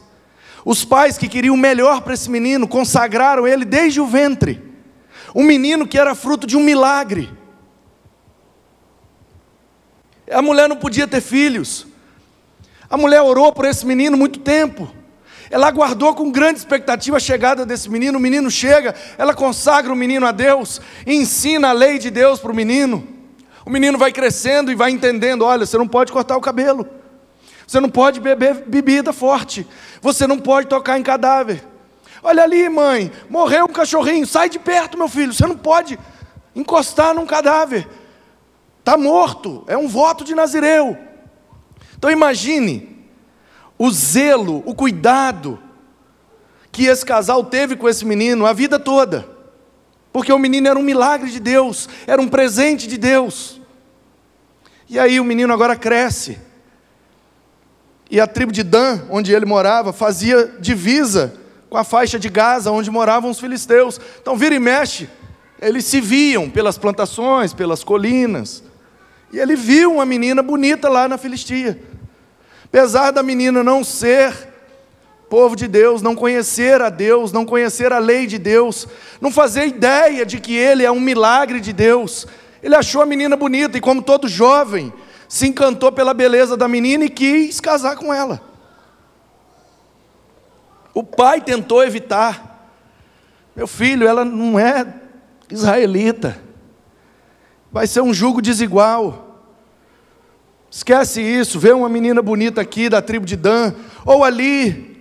Os 0.65 0.85
pais 0.85 1.17
que 1.17 1.29
queriam 1.29 1.55
o 1.55 1.59
melhor 1.59 2.03
para 2.03 2.15
esse 2.15 2.31
menino 2.31 2.67
consagraram 2.67 3.47
ele 3.47 3.65
desde 3.65 4.01
o 4.01 4.07
ventre. 4.07 4.63
Um 5.35 5.45
menino 5.45 5.87
que 5.87 5.99
era 5.99 6.15
fruto 6.15 6.47
de 6.47 6.57
um 6.57 6.63
milagre. 6.63 7.31
A 10.31 10.43
mulher 10.43 10.69
não 10.69 10.77
podia 10.77 11.07
ter 11.07 11.21
filhos. 11.21 11.87
A 12.89 12.97
mulher 12.97 13.23
orou 13.23 13.53
por 13.53 13.65
esse 13.65 13.87
menino 13.87 14.17
muito 14.17 14.41
tempo. 14.41 14.91
Ela 15.51 15.69
aguardou 15.69 16.15
com 16.15 16.31
grande 16.31 16.59
expectativa 16.59 17.17
a 17.17 17.21
chegada 17.21 17.67
desse 17.67 17.91
menino. 17.91 18.19
O 18.19 18.21
menino 18.21 18.51
chega, 18.51 18.95
ela 19.19 19.35
consagra 19.35 19.93
o 19.93 19.97
menino 19.97 20.27
a 20.27 20.33
Deus, 20.33 20.81
ensina 21.07 21.69
a 21.69 21.73
lei 21.73 21.99
de 21.99 22.11
Deus 22.11 22.39
para 22.39 22.53
o 22.53 22.55
menino. 22.55 23.07
O 23.65 23.71
menino 23.71 23.97
vai 23.99 24.13
crescendo 24.13 24.71
e 24.71 24.75
vai 24.75 24.91
entendendo: 24.91 25.45
olha, 25.45 25.67
você 25.67 25.79
não 25.79 25.89
pode 25.89 26.13
cortar 26.13 26.37
o 26.37 26.41
cabelo, 26.41 26.87
você 27.67 27.81
não 27.81 27.89
pode 27.89 28.21
beber 28.21 28.65
bebida 28.67 29.13
forte, 29.13 29.67
você 30.01 30.27
não 30.27 30.39
pode 30.39 30.69
tocar 30.69 30.99
em 30.99 31.03
cadáver. 31.03 31.65
Olha 32.23 32.43
ali, 32.43 32.69
mãe, 32.69 33.11
morreu 33.29 33.65
um 33.65 33.73
cachorrinho, 33.73 34.27
sai 34.27 34.49
de 34.49 34.59
perto, 34.59 34.97
meu 34.97 35.09
filho, 35.09 35.33
você 35.33 35.47
não 35.47 35.57
pode 35.57 35.99
encostar 36.55 37.15
num 37.15 37.27
cadáver. 37.27 37.89
Está 38.79 38.97
morto, 38.97 39.65
é 39.67 39.77
um 39.77 39.89
voto 39.89 40.25
de 40.25 40.35
Nazireu. 40.35 40.97
Então 41.97 42.11
imagine 42.11 43.07
o 43.79 43.91
zelo, 43.91 44.63
o 44.67 44.75
cuidado 44.75 45.59
que 46.71 46.87
esse 46.87 47.05
casal 47.05 47.45
teve 47.45 47.77
com 47.77 47.89
esse 47.89 48.05
menino 48.05 48.47
a 48.47 48.53
vida 48.53 48.79
toda. 48.79 49.32
Porque 50.13 50.33
o 50.33 50.39
menino 50.39 50.69
era 50.69 50.79
um 50.79 50.83
milagre 50.83 51.31
de 51.31 51.41
Deus, 51.41 51.89
era 52.07 52.21
um 52.21 52.29
presente 52.29 52.87
de 52.87 52.99
Deus. 52.99 53.61
E 54.89 54.99
aí 54.99 55.19
o 55.19 55.25
menino 55.25 55.53
agora 55.53 55.75
cresce. 55.75 56.39
E 58.11 58.21
a 58.21 58.27
tribo 58.27 58.53
de 58.53 58.63
Dan, 58.63 59.01
onde 59.09 59.33
ele 59.33 59.47
morava, 59.47 59.93
fazia 59.93 60.55
divisa 60.61 61.35
com 61.71 61.79
a 61.79 61.85
faixa 61.85 62.19
de 62.19 62.29
Gaza, 62.29 62.71
onde 62.71 62.91
moravam 62.91 63.31
os 63.31 63.41
filisteus. 63.41 63.99
Então 64.21 64.37
vira 64.37 64.55
e 64.55 64.59
mexe, 64.59 65.09
eles 65.59 65.87
se 65.87 66.01
viam 66.01 66.51
pelas 66.51 66.77
plantações, 66.77 67.55
pelas 67.55 67.83
colinas. 67.83 68.63
E 69.33 69.39
ele 69.39 69.57
viu 69.57 69.95
uma 69.95 70.05
menina 70.05 70.43
bonita 70.43 70.91
lá 70.91 71.09
na 71.09 71.17
Filistia. 71.17 71.83
Apesar 72.67 73.13
da 73.13 73.23
menina 73.23 73.63
não 73.65 73.83
ser 73.83 74.52
povo 75.33 75.57
de 75.57 75.67
Deus, 75.67 76.03
não 76.03 76.15
conhecer 76.15 76.83
a 76.83 76.91
Deus, 76.91 77.33
não 77.33 77.47
conhecer 77.47 77.91
a 77.91 77.99
lei 77.99 78.27
de 78.27 78.37
Deus, 78.37 78.87
não 79.19 79.33
fazer 79.33 79.67
ideia 79.67 80.27
de 80.27 80.39
que 80.39 80.55
ele 80.55 80.85
é 80.85 80.91
um 80.91 81.01
milagre 81.01 81.59
de 81.59 81.73
Deus, 81.73 82.27
ele 82.63 82.77
achou 82.77 83.01
a 83.01 83.07
menina 83.07 83.35
bonita 83.35 83.79
e, 83.79 83.81
como 83.81 84.03
todo 84.03 84.29
jovem, 84.29 84.93
se 85.27 85.49
encantou 85.49 85.91
pela 85.91 86.13
beleza 86.13 86.55
da 86.55 86.69
menina 86.69 87.07
e 87.07 87.09
quis 87.09 87.61
casar 87.61 87.97
com 87.97 88.13
ela. 88.13 88.43
O 90.93 91.03
pai 91.03 91.41
tentou 91.41 91.83
evitar. 91.83 92.69
Meu 93.57 93.67
filho, 93.67 94.07
ela 94.07 94.27
não 94.27 94.59
é 94.59 94.87
israelita 95.51 96.53
vai 97.73 97.87
ser 97.87 98.03
um 98.03 98.13
jugo 98.13 98.43
desigual. 98.43 99.41
Esquece 100.71 101.23
isso, 101.23 101.59
vê 101.59 101.73
uma 101.73 101.89
menina 101.89 102.21
bonita 102.21 102.61
aqui 102.61 102.91
da 102.91 103.01
tribo 103.01 103.25
de 103.25 103.35
Dan, 103.35 103.73
ou 104.05 104.23
ali 104.23 104.92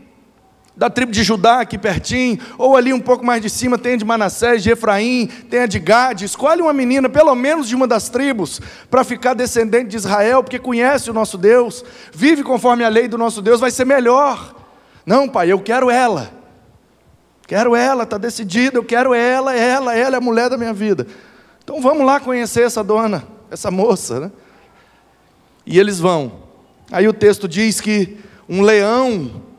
da 0.75 0.89
tribo 0.89 1.11
de 1.11 1.21
Judá 1.23 1.61
aqui 1.61 1.77
pertinho, 1.77 2.39
ou 2.57 2.75
ali 2.75 2.93
um 2.93 2.99
pouco 2.99 3.25
mais 3.25 3.41
de 3.41 3.49
cima 3.49 3.77
tem 3.77 3.93
a 3.93 3.97
de 3.97 4.05
Manassés, 4.05 4.63
de 4.63 4.71
Efraim, 4.71 5.27
tem 5.49 5.61
a 5.61 5.65
de 5.65 5.79
Gade, 5.79 6.25
escolhe 6.25 6.61
uma 6.61 6.73
menina, 6.73 7.09
pelo 7.09 7.35
menos 7.35 7.67
de 7.67 7.75
uma 7.75 7.87
das 7.87 8.09
tribos, 8.09 8.61
para 8.89 9.03
ficar 9.03 9.33
descendente 9.33 9.89
de 9.89 9.97
Israel, 9.97 10.43
porque 10.43 10.57
conhece 10.57 11.09
o 11.09 11.13
nosso 11.13 11.37
Deus, 11.37 11.83
vive 12.13 12.41
conforme 12.41 12.83
a 12.83 12.89
lei 12.89 13.07
do 13.07 13.17
nosso 13.17 13.41
Deus, 13.41 13.59
vai 13.59 13.69
ser 13.69 13.85
melhor. 13.85 14.55
Não, 15.05 15.27
pai, 15.27 15.51
eu 15.51 15.59
quero 15.59 15.89
ela. 15.89 16.31
Quero 17.45 17.75
ela, 17.75 18.03
está 18.03 18.17
decidida, 18.17 18.77
eu 18.77 18.83
quero 18.83 19.13
ela, 19.13 19.53
ela, 19.53 19.93
ela 19.93 20.15
é 20.15 20.17
a 20.17 20.21
mulher 20.21 20.49
da 20.49 20.57
minha 20.57 20.73
vida. 20.73 21.05
Então 21.63 21.81
vamos 21.81 22.05
lá 22.05 22.17
conhecer 22.19 22.61
essa 22.61 22.81
dona, 22.81 23.27
essa 23.49 23.69
moça, 23.69 24.21
né? 24.21 24.31
E 25.65 25.77
eles 25.77 25.99
vão. 25.99 26.43
Aí 26.89 27.07
o 27.07 27.13
texto 27.13 27.47
diz 27.47 27.81
que 27.81 28.17
um 28.47 28.61
leão 28.61 29.50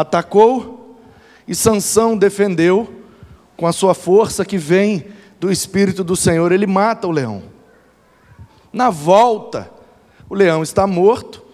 atacou 0.00 0.98
e 1.46 1.54
Sansão 1.54 2.16
defendeu 2.16 2.92
com 3.56 3.66
a 3.66 3.72
sua 3.72 3.94
força 3.94 4.44
que 4.44 4.58
vem 4.58 5.06
do 5.38 5.50
espírito 5.50 6.02
do 6.02 6.16
Senhor, 6.16 6.52
ele 6.52 6.66
mata 6.66 7.06
o 7.06 7.10
leão. 7.10 7.42
Na 8.72 8.90
volta, 8.90 9.70
o 10.28 10.34
leão 10.34 10.62
está 10.62 10.86
morto. 10.86 11.44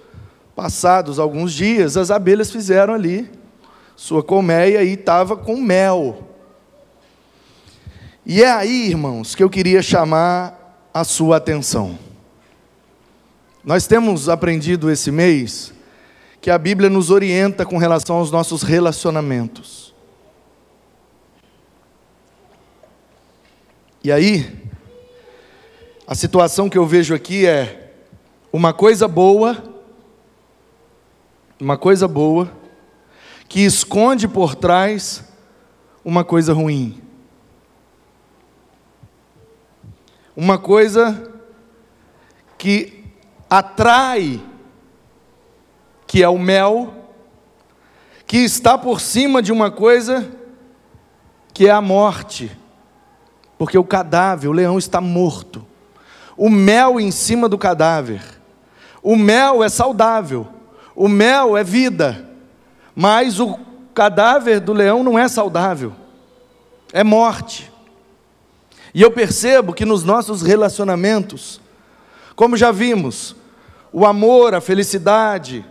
Passados 0.55 1.19
alguns 1.19 1.53
dias, 1.53 1.97
as 1.97 2.11
abelhas 2.11 2.51
fizeram 2.51 2.93
ali 2.93 3.31
sua 3.97 4.23
colmeia 4.23 4.83
e 4.83 4.95
estava 4.95 5.37
com 5.37 5.61
mel. 5.61 6.29
E 8.27 8.43
é 8.43 8.51
aí, 8.51 8.89
irmãos, 8.89 9.35
que 9.35 9.43
eu 9.43 9.49
queria 9.51 9.83
chamar 9.83 10.89
a 10.93 11.05
sua 11.05 11.37
atenção. 11.37 11.99
Nós 13.65 13.87
temos 13.87 14.29
aprendido 14.29 14.91
esse 14.91 15.11
mês 15.11 15.73
que 16.43 16.51
a 16.51 16.59
Bíblia 16.59 16.91
nos 16.91 17.09
orienta 17.09 17.65
com 17.65 17.79
relação 17.79 18.17
aos 18.17 18.33
nossos 18.33 18.65
relacionamentos. 18.65 19.95
E 24.03 24.11
aí, 24.11 24.69
a 26.05 26.17
situação 26.17 26.69
que 26.69 26.77
eu 26.77 26.85
vejo 26.85 27.15
aqui 27.15 27.47
é 27.47 27.95
uma 28.53 28.73
coisa 28.73 29.07
boa, 29.07 29.63
uma 31.61 31.79
coisa 31.79 32.09
boa, 32.09 32.51
que 33.49 33.61
esconde 33.61 34.27
por 34.27 34.57
trás 34.57 35.23
uma 36.05 36.25
coisa 36.25 36.53
ruim. 36.53 37.01
Uma 40.35 40.59
coisa 40.59 41.33
que 42.59 43.05
atrai, 43.49 44.43
que 46.13 46.23
é 46.23 46.29
o 46.29 46.39
mel, 46.39 46.93
que 48.27 48.37
está 48.37 48.77
por 48.77 49.01
cima 49.01 49.41
de 49.41 49.51
uma 49.51 49.71
coisa 49.71 50.31
que 51.55 51.67
é 51.67 51.71
a 51.71 51.81
morte, 51.81 52.55
porque 53.57 53.79
o 53.79 53.85
cadáver, 53.85 54.51
o 54.51 54.53
leão 54.53 54.77
está 54.77 55.01
morto. 55.01 55.65
O 56.37 56.51
mel 56.51 57.01
em 57.01 57.11
cima 57.11 57.49
do 57.49 57.57
cadáver. 57.57 58.23
O 59.03 59.17
mel 59.17 59.65
é 59.65 59.71
saudável, 59.71 60.47
o 60.95 61.09
mel 61.09 61.57
é 61.57 61.65
vida, 61.65 62.29
mas 62.95 63.41
o 63.41 63.59
cadáver 63.95 64.61
do 64.61 64.75
leão 64.75 65.03
não 65.03 65.19
é 65.19 65.27
saudável, 65.29 65.95
é 66.93 67.03
morte. 67.03 67.73
E 68.93 69.01
eu 69.01 69.11
percebo 69.11 69.73
que 69.73 69.87
nos 69.87 70.05
nossos 70.05 70.43
relacionamentos, 70.43 71.59
como 72.37 72.55
já 72.55 72.71
vimos, 72.71 73.35
o 73.91 74.05
amor, 74.05 74.55
a 74.55 74.61
felicidade 74.61 75.65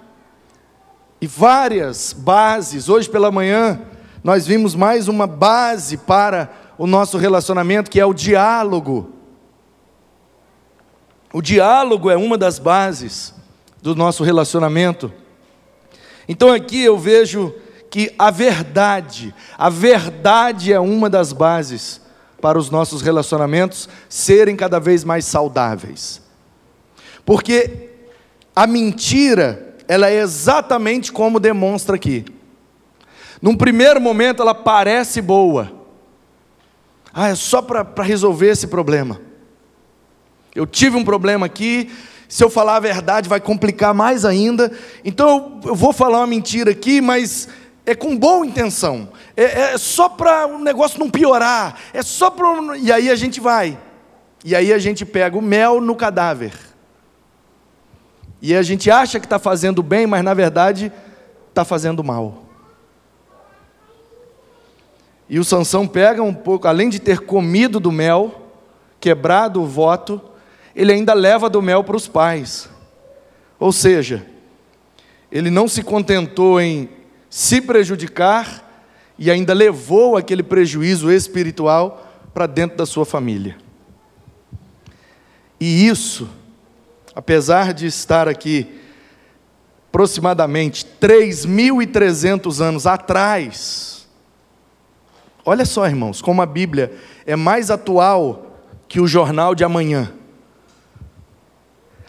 e 1.21 1.27
várias 1.27 2.13
bases, 2.13 2.89
hoje 2.89 3.07
pela 3.07 3.31
manhã 3.31 3.79
nós 4.23 4.47
vimos 4.47 4.73
mais 4.73 5.07
uma 5.07 5.27
base 5.27 5.97
para 5.97 6.51
o 6.77 6.87
nosso 6.87 7.17
relacionamento, 7.17 7.91
que 7.91 7.99
é 7.99 8.05
o 8.05 8.13
diálogo. 8.13 9.11
O 11.31 11.41
diálogo 11.41 12.09
é 12.09 12.17
uma 12.17 12.37
das 12.37 12.57
bases 12.57 13.35
do 13.81 13.95
nosso 13.95 14.23
relacionamento. 14.23 15.13
Então 16.27 16.51
aqui 16.51 16.81
eu 16.81 16.97
vejo 16.97 17.53
que 17.89 18.13
a 18.17 18.31
verdade, 18.31 19.33
a 19.57 19.69
verdade 19.69 20.73
é 20.73 20.79
uma 20.79 21.09
das 21.09 21.33
bases 21.33 22.01
para 22.41 22.57
os 22.57 22.69
nossos 22.69 23.01
relacionamentos 23.01 23.87
serem 24.09 24.55
cada 24.55 24.79
vez 24.79 25.03
mais 25.03 25.25
saudáveis. 25.25 26.21
Porque 27.23 27.89
a 28.55 28.65
mentira, 28.65 29.70
ela 29.91 30.09
é 30.09 30.21
exatamente 30.21 31.11
como 31.11 31.37
demonstra 31.37 31.97
aqui. 31.97 32.23
Num 33.41 33.57
primeiro 33.57 33.99
momento 33.99 34.41
ela 34.41 34.55
parece 34.55 35.21
boa. 35.21 35.69
Ah, 37.13 37.27
é 37.27 37.35
só 37.35 37.61
para 37.61 38.01
resolver 38.01 38.51
esse 38.51 38.67
problema. 38.67 39.19
Eu 40.55 40.65
tive 40.65 40.95
um 40.95 41.03
problema 41.03 41.45
aqui, 41.45 41.91
se 42.29 42.41
eu 42.41 42.49
falar 42.49 42.77
a 42.77 42.79
verdade 42.79 43.27
vai 43.27 43.41
complicar 43.41 43.93
mais 43.93 44.23
ainda, 44.23 44.71
então 45.03 45.59
eu 45.65 45.75
vou 45.75 45.91
falar 45.91 46.19
uma 46.19 46.27
mentira 46.27 46.71
aqui, 46.71 47.01
mas 47.01 47.49
é 47.85 47.93
com 47.93 48.15
boa 48.15 48.45
intenção, 48.45 49.09
é, 49.35 49.73
é 49.73 49.77
só 49.77 50.07
para 50.07 50.47
o 50.47 50.57
negócio 50.57 51.01
não 51.01 51.09
piorar, 51.09 51.77
é 51.93 52.01
só 52.01 52.29
para. 52.29 52.77
E 52.77 52.93
aí 52.93 53.09
a 53.09 53.15
gente 53.17 53.41
vai, 53.41 53.77
e 54.45 54.55
aí 54.55 54.71
a 54.71 54.79
gente 54.79 55.05
pega 55.05 55.37
o 55.37 55.41
mel 55.41 55.81
no 55.81 55.97
cadáver, 55.97 56.53
e 58.41 58.55
a 58.55 58.61
gente 58.61 58.89
acha 58.89 59.19
que 59.19 59.25
está 59.25 59.37
fazendo 59.37 59.83
bem, 59.83 60.07
mas 60.07 60.23
na 60.23 60.33
verdade 60.33 60.91
está 61.49 61.63
fazendo 61.63 62.03
mal. 62.03 62.45
E 65.29 65.39
o 65.39 65.43
Sansão 65.45 65.87
pega 65.87 66.23
um 66.23 66.33
pouco, 66.33 66.67
além 66.67 66.89
de 66.89 66.99
ter 66.99 67.19
comido 67.19 67.79
do 67.79 67.91
mel, 67.91 68.49
quebrado 68.99 69.61
o 69.61 69.65
voto, 69.65 70.19
ele 70.75 70.91
ainda 70.91 71.13
leva 71.13 71.49
do 71.49 71.61
mel 71.61 71.83
para 71.83 71.95
os 71.95 72.07
pais. 72.07 72.67
Ou 73.59 73.71
seja, 73.71 74.25
ele 75.31 75.49
não 75.49 75.67
se 75.67 75.83
contentou 75.83 76.59
em 76.59 76.89
se 77.29 77.61
prejudicar 77.61 78.67
e 79.17 79.29
ainda 79.29 79.53
levou 79.53 80.17
aquele 80.17 80.43
prejuízo 80.43 81.11
espiritual 81.11 82.07
para 82.33 82.47
dentro 82.47 82.75
da 82.75 82.85
sua 82.85 83.05
família. 83.05 83.55
E 85.59 85.87
isso, 85.87 86.27
apesar 87.15 87.73
de 87.73 87.85
estar 87.85 88.27
aqui 88.27 88.79
aproximadamente 89.89 90.85
3.300 91.01 92.61
anos 92.61 92.87
atrás, 92.87 94.07
olha 95.43 95.65
só, 95.65 95.85
irmãos, 95.85 96.21
como 96.21 96.41
a 96.41 96.45
Bíblia 96.45 96.93
é 97.25 97.35
mais 97.35 97.69
atual 97.69 98.57
que 98.87 98.99
o 98.99 99.07
jornal 99.07 99.53
de 99.53 99.63
amanhã. 99.63 100.13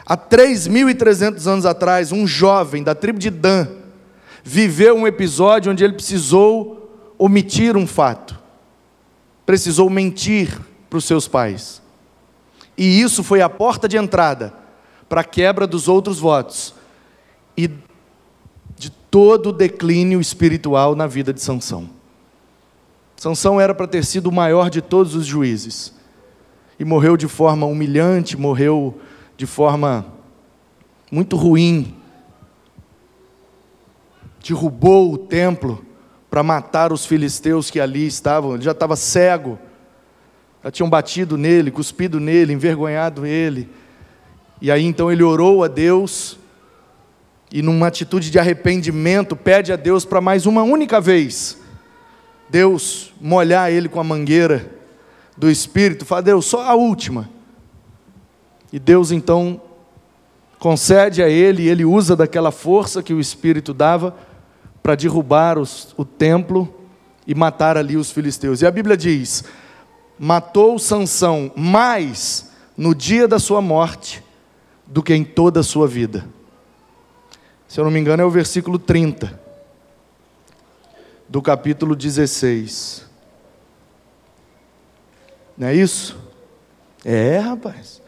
Há 0.06 0.16
3.300 0.16 1.46
anos 1.46 1.66
atrás, 1.66 2.12
um 2.12 2.26
jovem 2.26 2.82
da 2.82 2.94
tribo 2.94 3.18
de 3.18 3.30
Dan 3.30 3.66
viveu 4.44 4.96
um 4.96 5.06
episódio 5.06 5.70
onde 5.70 5.84
ele 5.84 5.92
precisou 5.92 7.14
omitir 7.18 7.76
um 7.76 7.86
fato, 7.86 8.38
precisou 9.46 9.88
mentir 9.88 10.58
para 10.90 10.98
os 10.98 11.04
seus 11.04 11.28
pais. 11.28 11.80
E 12.76 13.00
isso 13.00 13.22
foi 13.22 13.40
a 13.40 13.48
porta 13.48 13.88
de 13.88 13.96
entrada 13.96 14.62
para 15.12 15.20
a 15.20 15.25
quebra 15.25 15.66
dos 15.66 15.88
outros 15.88 16.18
votos 16.18 16.75
e 17.55 17.68
de 18.79 18.88
todo 18.88 19.51
o 19.51 19.53
declínio 19.53 20.18
espiritual 20.22 20.96
na 20.96 21.07
vida 21.07 21.35
de 21.35 21.42
Sansão. 21.42 21.90
Sansão 23.18 23.61
era 23.61 23.75
para 23.75 23.87
ter 23.87 24.07
sido 24.07 24.29
o 24.29 24.33
maior 24.33 24.70
de 24.70 24.81
todos 24.81 25.14
os 25.14 25.27
juízes 25.27 25.92
e 26.79 26.85
morreu 26.87 27.18
de 27.18 27.29
forma 27.29 27.66
humilhante, 27.66 28.38
morreu 28.38 28.98
de 29.37 29.44
forma 29.44 30.07
muito 31.11 31.37
ruim. 31.37 31.94
Derrubou 34.42 35.12
o 35.12 35.18
templo 35.18 35.85
para 36.31 36.42
matar 36.42 36.90
os 36.90 37.05
filisteus 37.05 37.70
que 37.70 37.79
ali 37.79 38.07
estavam. 38.07 38.55
Ele 38.55 38.64
já 38.64 38.72
estava 38.72 38.96
cego, 38.96 39.59
já 40.64 40.70
tinham 40.70 40.88
batido 40.88 41.37
nele, 41.37 41.70
cuspido 41.70 42.18
nele, 42.18 42.55
envergonhado 42.55 43.27
ele. 43.27 43.68
E 44.62 44.70
aí 44.70 44.85
então 44.85 45.11
ele 45.11 45.25
orou 45.25 45.64
a 45.64 45.66
Deus 45.66 46.38
e, 47.51 47.61
numa 47.62 47.88
atitude 47.88 48.31
de 48.31 48.38
arrependimento, 48.38 49.35
pede 49.35 49.72
a 49.72 49.77
Deus 49.77 50.05
para 50.05 50.20
mais 50.20 50.46
uma 50.46 50.62
única 50.62 51.01
vez, 51.01 51.59
Deus 52.48 53.12
molhar 53.20 53.72
ele 53.72 53.88
com 53.88 53.98
a 53.98 54.05
mangueira 54.05 54.70
do 55.37 55.51
Espírito. 55.51 56.05
Fala, 56.05 56.22
Deus, 56.22 56.46
só 56.46 56.62
a 56.62 56.75
última. 56.75 57.29
E 58.72 58.79
Deus 58.79 59.11
então 59.11 59.61
concede 60.61 61.25
a 61.25 61.29
ele, 61.29 61.64
e 61.64 61.68
ele 61.68 61.85
usa 61.85 62.14
daquela 62.14 62.53
força 62.53 63.03
que 63.03 63.12
o 63.12 63.18
Espírito 63.18 63.75
dava 63.75 64.14
para 64.81 64.94
derrubar 64.94 65.59
os, 65.59 65.92
o 65.96 66.05
templo 66.05 66.72
e 67.27 67.35
matar 67.35 67.77
ali 67.77 67.96
os 67.96 68.12
filisteus. 68.12 68.62
E 68.62 68.66
a 68.66 68.70
Bíblia 68.70 68.96
diz: 68.96 69.42
matou 70.16 70.79
Sansão 70.79 71.51
mais 71.57 72.53
no 72.77 72.94
dia 72.94 73.27
da 73.27 73.40
sua 73.40 73.61
morte 73.61 74.22
do 74.92 75.02
que 75.02 75.14
em 75.14 75.24
toda 75.24 75.61
a 75.61 75.62
sua 75.62 75.88
vida. 75.88 76.28
Se 77.66 77.81
eu 77.81 77.85
não 77.85 77.90
me 77.90 77.98
engano, 77.98 78.22
é 78.22 78.26
o 78.26 78.31
versículo 78.31 78.78
30 78.78 79.40
do 81.26 81.40
capítulo 81.40 81.96
16. 81.96 83.07
Não 85.57 85.68
é 85.68 85.74
isso? 85.74 86.18
É, 87.02 87.38
rapaz. 87.38 88.02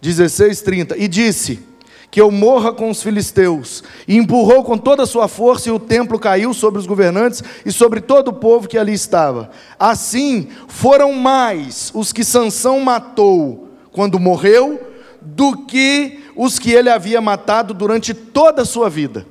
16, 0.00 0.60
30. 0.60 0.96
E 0.96 1.08
disse: 1.08 1.60
que 2.08 2.20
eu 2.20 2.30
morra 2.30 2.72
com 2.72 2.88
os 2.88 3.02
filisteus. 3.02 3.82
E 4.06 4.16
empurrou 4.16 4.62
com 4.62 4.78
toda 4.78 5.02
a 5.02 5.06
sua 5.06 5.26
força, 5.26 5.68
e 5.68 5.72
o 5.72 5.80
templo 5.80 6.20
caiu 6.20 6.54
sobre 6.54 6.78
os 6.78 6.86
governantes 6.86 7.42
e 7.66 7.72
sobre 7.72 8.00
todo 8.00 8.28
o 8.28 8.34
povo 8.34 8.68
que 8.68 8.78
ali 8.78 8.92
estava. 8.92 9.50
Assim 9.76 10.48
foram 10.68 11.12
mais 11.12 11.90
os 11.92 12.12
que 12.12 12.22
Sansão 12.22 12.78
matou 12.78 13.68
quando 13.90 14.20
morreu, 14.20 14.80
do 15.20 15.66
que 15.66 16.24
os 16.38 16.56
que 16.56 16.70
ele 16.70 16.88
havia 16.88 17.20
matado 17.20 17.74
durante 17.74 18.14
toda 18.14 18.62
a 18.62 18.64
sua 18.64 18.88
vida. 18.88 19.26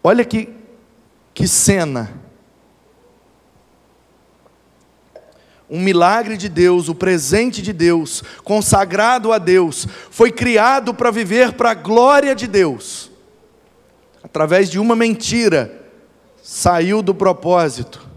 Olha 0.00 0.24
que, 0.24 0.48
que 1.34 1.48
cena. 1.48 2.08
um 5.70 5.82
milagre 5.82 6.38
de 6.38 6.48
Deus, 6.48 6.88
o 6.88 6.94
presente 6.94 7.60
de 7.60 7.74
Deus, 7.74 8.24
consagrado 8.42 9.34
a 9.34 9.36
Deus, 9.36 9.86
foi 10.10 10.32
criado 10.32 10.94
para 10.94 11.10
viver 11.10 11.52
para 11.52 11.72
a 11.72 11.74
glória 11.74 12.34
de 12.34 12.46
Deus. 12.46 13.10
Através 14.22 14.70
de 14.70 14.78
uma 14.78 14.96
mentira, 14.96 15.86
saiu 16.42 17.02
do 17.02 17.14
propósito. 17.14 18.07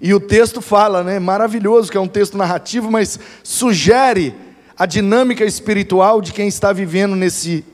E 0.00 0.12
o 0.12 0.20
texto 0.20 0.60
fala, 0.60 1.02
né, 1.02 1.18
maravilhoso, 1.18 1.90
que 1.90 1.96
é 1.96 2.00
um 2.00 2.08
texto 2.08 2.36
narrativo, 2.36 2.90
mas 2.90 3.18
sugere 3.42 4.34
a 4.76 4.86
dinâmica 4.86 5.44
espiritual 5.44 6.20
de 6.20 6.32
quem 6.32 6.48
está 6.48 6.72
vivendo 6.72 7.14
nesse, 7.14 7.64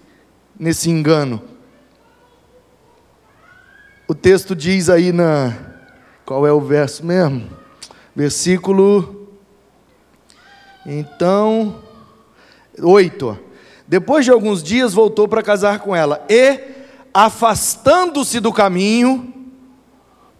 nesse 0.58 0.90
engano. 0.90 1.42
O 4.06 4.14
texto 4.14 4.54
diz 4.54 4.88
aí 4.90 5.12
na. 5.12 5.56
Qual 6.26 6.46
é 6.46 6.52
o 6.52 6.60
verso 6.60 7.04
mesmo? 7.04 7.60
versículo. 8.14 9.28
Então, 10.84 11.76
8. 12.78 13.38
Depois 13.86 14.24
de 14.24 14.30
alguns 14.30 14.62
dias 14.62 14.92
voltou 14.92 15.26
para 15.28 15.42
casar 15.42 15.80
com 15.80 15.94
ela, 15.94 16.24
e, 16.28 16.60
afastando-se 17.12 18.40
do 18.40 18.52
caminho, 18.52 19.32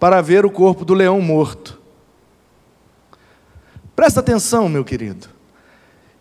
para 0.00 0.22
ver 0.22 0.46
o 0.46 0.50
corpo 0.50 0.82
do 0.82 0.94
leão 0.94 1.20
morto. 1.20 1.78
Presta 3.94 4.20
atenção, 4.20 4.66
meu 4.66 4.82
querido. 4.82 5.28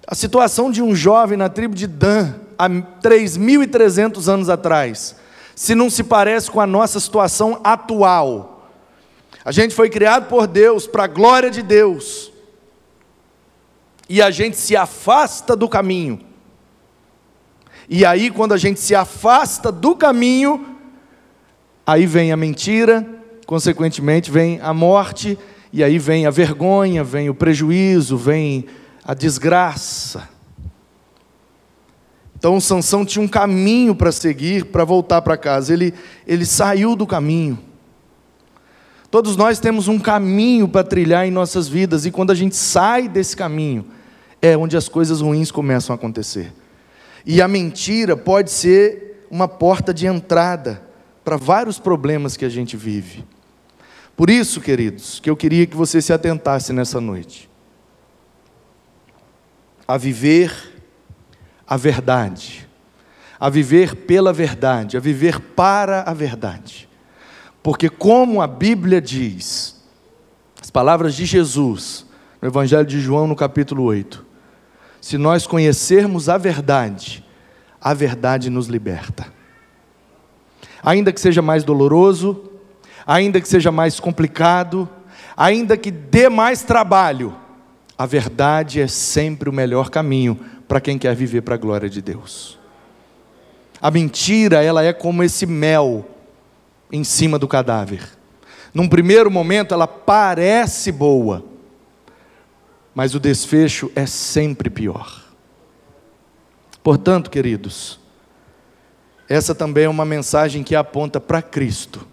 A 0.06 0.14
situação 0.14 0.70
de 0.70 0.84
um 0.84 0.94
jovem 0.94 1.38
na 1.38 1.48
tribo 1.48 1.74
de 1.74 1.88
Dan, 1.88 2.34
há 2.58 2.70
3.300 2.70 4.28
anos 4.28 4.50
atrás, 4.50 5.16
se 5.56 5.74
não 5.74 5.90
se 5.90 6.04
parece 6.04 6.52
com 6.52 6.60
a 6.60 6.68
nossa 6.68 7.00
situação 7.00 7.62
atual. 7.64 8.70
A 9.46 9.52
gente 9.54 9.74
foi 9.74 9.90
criado 9.90 10.28
por 10.28 10.46
Deus 10.46 10.86
para 10.86 11.06
a 11.06 11.08
glória 11.08 11.50
de 11.50 11.62
Deus. 11.62 12.34
E 14.10 14.22
a 14.22 14.30
gente 14.30 14.58
se 14.58 14.76
afasta 14.76 15.56
do 15.56 15.70
caminho. 15.70 16.20
E 17.88 18.06
aí, 18.06 18.30
quando 18.30 18.54
a 18.54 18.58
gente 18.58 18.80
se 18.80 18.94
afasta 18.94 19.72
do 19.72 19.96
caminho, 19.96 20.76
aí 21.88 22.06
vem 22.06 22.32
a 22.32 22.38
mentira, 22.38 23.19
consequentemente 23.50 24.30
vem 24.30 24.60
a 24.62 24.72
morte, 24.76 25.36
e 25.74 25.84
aí 25.84 25.98
vem 25.98 26.28
a 26.28 26.30
vergonha, 26.30 27.04
vem 27.04 27.32
o 27.32 27.34
prejuízo, 27.34 28.16
vem 28.16 28.68
a 29.04 29.16
desgraça. 29.16 30.30
Então 32.38 32.60
Sansão 32.60 33.04
tinha 33.04 33.26
um 33.26 33.28
caminho 33.28 33.96
para 33.96 34.12
seguir 34.12 34.66
para 34.66 34.86
voltar 34.86 35.24
para 35.24 35.36
casa. 35.36 35.74
Ele, 35.74 35.96
ele 36.28 36.46
saiu 36.46 36.96
do 36.96 37.08
caminho. 37.08 37.58
Todos 39.10 39.36
nós 39.36 39.60
temos 39.60 39.88
um 39.88 39.98
caminho 39.98 40.68
para 40.68 40.84
trilhar 40.84 41.26
em 41.26 41.32
nossas 41.32 41.68
vidas, 41.68 42.06
e 42.06 42.12
quando 42.12 42.30
a 42.30 42.36
gente 42.36 42.56
sai 42.56 43.08
desse 43.10 43.36
caminho, 43.36 43.84
é 44.40 44.56
onde 44.56 44.78
as 44.78 44.88
coisas 44.88 45.22
ruins 45.22 45.50
começam 45.50 45.92
a 45.92 45.98
acontecer. 45.98 46.54
E 47.26 47.42
a 47.42 47.48
mentira 47.48 48.16
pode 48.16 48.52
ser 48.52 49.26
uma 49.28 49.48
porta 49.48 49.92
de 49.92 50.06
entrada 50.06 50.84
para 51.24 51.36
vários 51.36 51.80
problemas 51.80 52.38
que 52.38 52.46
a 52.46 52.50
gente 52.50 52.78
vive. 52.78 53.26
Por 54.20 54.30
isso, 54.30 54.60
queridos, 54.60 55.18
que 55.22 55.30
eu 55.30 55.38
queria 55.38 55.66
que 55.66 55.78
você 55.78 56.02
se 56.02 56.12
atentasse 56.12 56.74
nessa 56.74 57.00
noite 57.00 57.50
a 59.88 59.96
viver 59.96 60.52
a 61.66 61.78
verdade, 61.78 62.68
a 63.40 63.50
viver 63.50 63.96
pela 63.96 64.34
verdade, 64.34 64.98
a 64.98 65.00
viver 65.00 65.40
para 65.40 66.02
a 66.02 66.14
verdade. 66.14 66.90
Porque, 67.64 67.88
como 67.88 68.42
a 68.42 68.48
Bíblia 68.48 69.00
diz, 69.00 69.82
as 70.62 70.70
palavras 70.70 71.16
de 71.16 71.26
Jesus, 71.26 72.06
no 72.42 72.50
Evangelho 72.50 72.86
de 72.86 73.00
João, 73.00 73.26
no 73.26 73.38
capítulo 73.38 73.84
8, 73.84 74.26
se 75.00 75.18
nós 75.18 75.48
conhecermos 75.48 76.28
a 76.28 76.38
verdade, 76.38 77.26
a 77.80 77.94
verdade 77.94 78.50
nos 78.50 78.68
liberta. 78.68 79.28
Ainda 80.84 81.14
que 81.14 81.22
seja 81.22 81.42
mais 81.42 81.64
doloroso, 81.64 82.50
ainda 83.06 83.42
que 83.42 83.48
seja 83.48 83.72
mais 83.72 84.00
complicado, 84.00 84.90
ainda 85.36 85.78
que 85.78 85.92
dê 85.92 86.30
mais 86.30 86.64
trabalho, 86.64 87.36
a 87.98 88.06
verdade 88.06 88.80
é 88.80 88.88
sempre 88.88 89.50
o 89.50 89.54
melhor 89.54 89.90
caminho 89.90 90.40
para 90.68 90.80
quem 90.80 90.98
quer 90.98 91.16
viver 91.16 91.42
para 91.42 91.56
a 91.56 91.58
glória 91.58 91.90
de 91.90 92.02
Deus. 92.02 92.58
A 93.82 93.90
mentira, 93.90 94.64
ela 94.64 94.84
é 94.84 94.94
como 94.94 95.24
esse 95.24 95.46
mel 95.46 96.06
em 96.92 97.04
cima 97.04 97.40
do 97.40 97.48
cadáver. 97.48 98.02
Num 98.74 98.88
primeiro 98.88 99.32
momento 99.32 99.74
ela 99.74 99.88
parece 99.88 100.92
boa, 100.92 101.44
mas 102.94 103.16
o 103.16 103.20
desfecho 103.20 103.92
é 103.96 104.06
sempre 104.06 104.70
pior. 104.70 105.24
Portanto, 106.84 107.30
queridos, 107.30 108.00
essa 109.28 109.54
também 109.54 109.86
é 109.86 109.90
uma 109.90 110.06
mensagem 110.06 110.64
que 110.64 110.76
aponta 110.76 111.20
para 111.20 111.42
Cristo. 111.42 112.08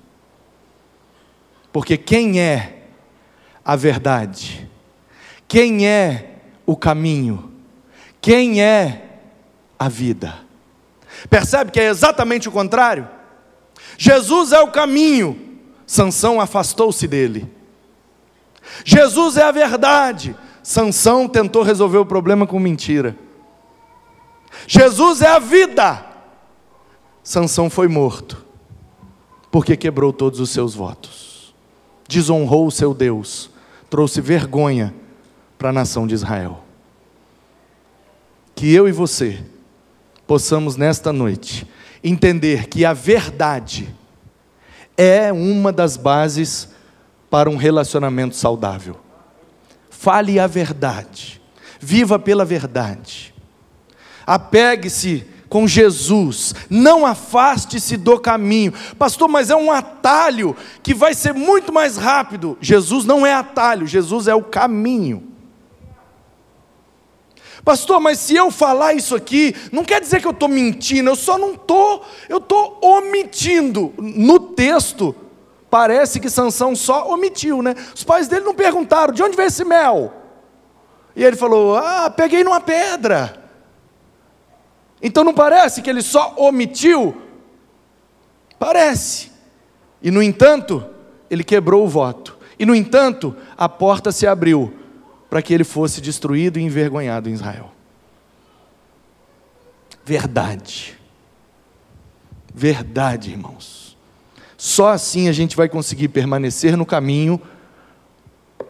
Porque 1.76 1.98
quem 1.98 2.40
é 2.40 2.84
a 3.62 3.76
verdade? 3.76 4.66
Quem 5.46 5.86
é 5.86 6.38
o 6.64 6.74
caminho? 6.74 7.52
Quem 8.18 8.62
é 8.62 9.18
a 9.78 9.86
vida? 9.86 10.38
Percebe 11.28 11.70
que 11.70 11.78
é 11.78 11.88
exatamente 11.90 12.48
o 12.48 12.50
contrário? 12.50 13.06
Jesus 13.98 14.52
é 14.52 14.60
o 14.60 14.70
caminho, 14.70 15.58
Sansão 15.86 16.40
afastou-se 16.40 17.06
dele. 17.06 17.46
Jesus 18.82 19.36
é 19.36 19.42
a 19.42 19.52
verdade, 19.52 20.34
Sansão 20.62 21.28
tentou 21.28 21.62
resolver 21.62 21.98
o 21.98 22.06
problema 22.06 22.46
com 22.46 22.58
mentira. 22.58 23.14
Jesus 24.66 25.20
é 25.20 25.28
a 25.28 25.38
vida, 25.38 26.06
Sansão 27.22 27.68
foi 27.68 27.86
morto, 27.86 28.46
porque 29.50 29.76
quebrou 29.76 30.10
todos 30.10 30.40
os 30.40 30.48
seus 30.48 30.74
votos, 30.74 31.25
desonrou 32.08 32.66
o 32.66 32.70
seu 32.70 32.94
Deus, 32.94 33.50
trouxe 33.90 34.20
vergonha 34.20 34.94
para 35.58 35.70
a 35.70 35.72
nação 35.72 36.06
de 36.06 36.14
Israel. 36.14 36.64
Que 38.54 38.72
eu 38.72 38.88
e 38.88 38.92
você 38.92 39.44
possamos 40.26 40.76
nesta 40.76 41.12
noite 41.12 41.66
entender 42.02 42.68
que 42.68 42.84
a 42.84 42.92
verdade 42.92 43.94
é 44.96 45.32
uma 45.32 45.72
das 45.72 45.96
bases 45.96 46.68
para 47.30 47.50
um 47.50 47.56
relacionamento 47.56 48.36
saudável. 48.36 48.96
Fale 49.90 50.38
a 50.38 50.46
verdade, 50.46 51.40
viva 51.80 52.18
pela 52.18 52.44
verdade, 52.44 53.34
apegue-se 54.26 55.26
com 55.48 55.66
Jesus, 55.66 56.54
não 56.68 57.06
afaste-se 57.06 57.96
do 57.96 58.18
caminho, 58.18 58.72
pastor, 58.98 59.28
mas 59.28 59.50
é 59.50 59.56
um 59.56 59.70
atalho 59.70 60.56
que 60.82 60.92
vai 60.92 61.14
ser 61.14 61.32
muito 61.32 61.72
mais 61.72 61.96
rápido. 61.96 62.58
Jesus 62.60 63.04
não 63.04 63.24
é 63.24 63.32
atalho, 63.32 63.86
Jesus 63.86 64.26
é 64.26 64.34
o 64.34 64.42
caminho. 64.42 65.22
Pastor, 67.64 67.98
mas 67.98 68.20
se 68.20 68.36
eu 68.36 68.50
falar 68.50 68.94
isso 68.94 69.16
aqui, 69.16 69.52
não 69.72 69.84
quer 69.84 70.00
dizer 70.00 70.20
que 70.20 70.26
eu 70.26 70.30
estou 70.30 70.48
mentindo, 70.48 71.10
eu 71.10 71.16
só 71.16 71.36
não 71.36 71.54
estou, 71.54 72.04
eu 72.28 72.38
estou 72.38 72.78
omitindo. 72.80 73.92
No 73.98 74.38
texto, 74.38 75.14
parece 75.68 76.20
que 76.20 76.30
Sansão 76.30 76.76
só 76.76 77.12
omitiu, 77.12 77.62
né? 77.62 77.74
Os 77.92 78.04
pais 78.04 78.28
dele 78.28 78.44
não 78.44 78.54
perguntaram, 78.54 79.12
de 79.12 79.20
onde 79.20 79.36
veio 79.36 79.48
esse 79.48 79.64
mel? 79.64 80.12
E 81.16 81.24
ele 81.24 81.34
falou, 81.34 81.76
ah, 81.76 82.08
peguei 82.08 82.44
numa 82.44 82.60
pedra. 82.60 83.45
Então 85.02 85.22
não 85.22 85.34
parece 85.34 85.82
que 85.82 85.90
ele 85.90 86.02
só 86.02 86.34
omitiu? 86.36 87.20
Parece. 88.58 89.30
E 90.02 90.10
no 90.10 90.22
entanto, 90.22 90.84
ele 91.30 91.44
quebrou 91.44 91.84
o 91.84 91.88
voto. 91.88 92.36
E 92.58 92.64
no 92.64 92.74
entanto, 92.74 93.36
a 93.56 93.68
porta 93.68 94.10
se 94.10 94.26
abriu 94.26 94.72
para 95.28 95.42
que 95.42 95.52
ele 95.52 95.64
fosse 95.64 96.00
destruído 96.00 96.58
e 96.58 96.62
envergonhado 96.62 97.28
em 97.28 97.32
Israel. 97.32 97.70
Verdade. 100.04 100.96
Verdade, 102.54 103.30
irmãos. 103.30 103.96
Só 104.56 104.88
assim 104.88 105.28
a 105.28 105.32
gente 105.32 105.56
vai 105.56 105.68
conseguir 105.68 106.08
permanecer 106.08 106.76
no 106.76 106.86
caminho 106.86 107.40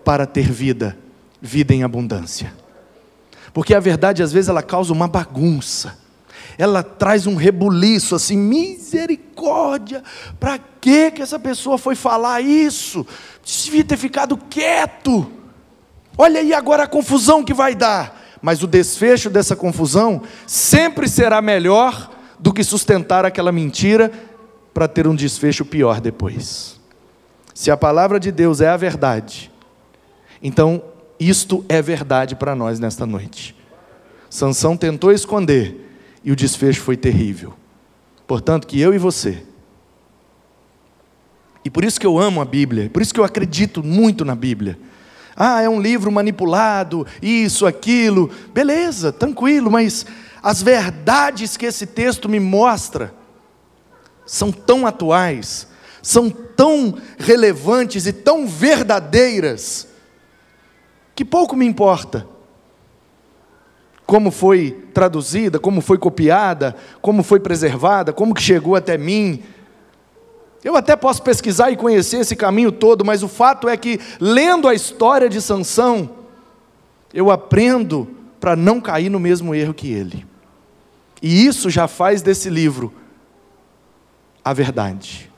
para 0.04 0.26
ter 0.26 0.50
vida, 0.50 0.98
vida 1.40 1.72
em 1.72 1.84
abundância. 1.84 2.52
Porque 3.52 3.74
a 3.74 3.80
verdade 3.80 4.22
às 4.22 4.32
vezes 4.32 4.48
ela 4.48 4.62
causa 4.62 4.92
uma 4.92 5.06
bagunça. 5.06 5.98
Ela 6.58 6.82
traz 6.82 7.26
um 7.26 7.34
rebuliço 7.34 8.14
assim, 8.14 8.36
misericórdia. 8.36 10.02
Para 10.38 10.58
que 10.80 11.10
que 11.10 11.22
essa 11.22 11.38
pessoa 11.38 11.78
foi 11.78 11.94
falar 11.94 12.40
isso? 12.40 13.06
Devia 13.44 13.84
ter 13.84 13.96
ficado 13.96 14.36
quieto. 14.36 15.30
Olha 16.16 16.40
aí 16.40 16.52
agora 16.54 16.84
a 16.84 16.88
confusão 16.88 17.44
que 17.44 17.54
vai 17.54 17.74
dar. 17.74 18.24
Mas 18.40 18.62
o 18.62 18.66
desfecho 18.66 19.28
dessa 19.28 19.56
confusão 19.56 20.22
sempre 20.46 21.08
será 21.08 21.42
melhor 21.42 22.10
do 22.38 22.52
que 22.52 22.62
sustentar 22.62 23.24
aquela 23.24 23.50
mentira 23.52 24.10
para 24.72 24.86
ter 24.86 25.06
um 25.06 25.14
desfecho 25.14 25.64
pior 25.64 26.00
depois. 26.00 26.78
Se 27.54 27.70
a 27.70 27.76
palavra 27.76 28.20
de 28.20 28.30
Deus 28.30 28.60
é 28.60 28.68
a 28.68 28.76
verdade, 28.76 29.50
então 30.42 30.82
isto 31.18 31.64
é 31.68 31.80
verdade 31.80 32.36
para 32.36 32.54
nós 32.54 32.78
nesta 32.78 33.06
noite. 33.06 33.56
Sansão 34.28 34.76
tentou 34.76 35.10
esconder 35.10 35.85
e 36.26 36.32
o 36.32 36.36
desfecho 36.36 36.82
foi 36.82 36.96
terrível. 36.96 37.54
Portanto, 38.26 38.66
que 38.66 38.80
eu 38.80 38.92
e 38.92 38.98
você. 38.98 39.44
E 41.64 41.70
por 41.70 41.84
isso 41.84 42.00
que 42.00 42.06
eu 42.06 42.18
amo 42.18 42.40
a 42.40 42.44
Bíblia, 42.44 42.90
por 42.90 43.00
isso 43.00 43.14
que 43.14 43.20
eu 43.20 43.24
acredito 43.24 43.80
muito 43.80 44.24
na 44.24 44.34
Bíblia. 44.34 44.76
Ah, 45.36 45.62
é 45.62 45.68
um 45.68 45.80
livro 45.80 46.10
manipulado, 46.10 47.06
isso, 47.22 47.64
aquilo. 47.64 48.28
Beleza, 48.52 49.12
tranquilo, 49.12 49.70
mas 49.70 50.04
as 50.42 50.60
verdades 50.60 51.56
que 51.56 51.66
esse 51.66 51.86
texto 51.86 52.28
me 52.28 52.40
mostra 52.40 53.14
são 54.26 54.50
tão 54.50 54.84
atuais, 54.84 55.68
são 56.02 56.28
tão 56.28 56.98
relevantes 57.16 58.04
e 58.04 58.12
tão 58.12 58.48
verdadeiras, 58.48 59.86
que 61.14 61.24
pouco 61.24 61.54
me 61.54 61.64
importa 61.64 62.26
como 64.06 64.30
foi 64.30 64.70
traduzida, 64.94 65.58
como 65.58 65.80
foi 65.80 65.98
copiada, 65.98 66.76
como 67.02 67.22
foi 67.22 67.40
preservada, 67.40 68.12
como 68.12 68.32
que 68.34 68.40
chegou 68.40 68.76
até 68.76 68.96
mim. 68.96 69.42
Eu 70.62 70.76
até 70.76 70.94
posso 70.94 71.22
pesquisar 71.22 71.70
e 71.70 71.76
conhecer 71.76 72.18
esse 72.18 72.36
caminho 72.36 72.70
todo, 72.70 73.04
mas 73.04 73.22
o 73.22 73.28
fato 73.28 73.68
é 73.68 73.76
que 73.76 74.00
lendo 74.20 74.68
a 74.68 74.74
história 74.74 75.28
de 75.28 75.42
Sansão, 75.42 76.10
eu 77.12 77.30
aprendo 77.30 78.08
para 78.38 78.54
não 78.54 78.80
cair 78.80 79.10
no 79.10 79.18
mesmo 79.18 79.54
erro 79.54 79.74
que 79.74 79.92
ele. 79.92 80.24
E 81.20 81.46
isso 81.46 81.68
já 81.68 81.88
faz 81.88 82.22
desse 82.22 82.48
livro 82.48 82.92
a 84.44 84.52
verdade. 84.52 85.30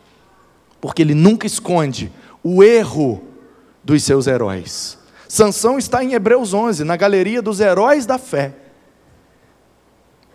Porque 0.80 1.00
ele 1.00 1.14
nunca 1.14 1.46
esconde 1.46 2.12
o 2.42 2.62
erro 2.62 3.22
dos 3.82 4.02
seus 4.02 4.26
heróis. 4.26 4.97
Sansão 5.28 5.78
está 5.78 6.02
em 6.02 6.14
Hebreus 6.14 6.54
11, 6.54 6.84
na 6.84 6.96
galeria 6.96 7.42
dos 7.42 7.60
heróis 7.60 8.06
da 8.06 8.16
fé. 8.18 8.54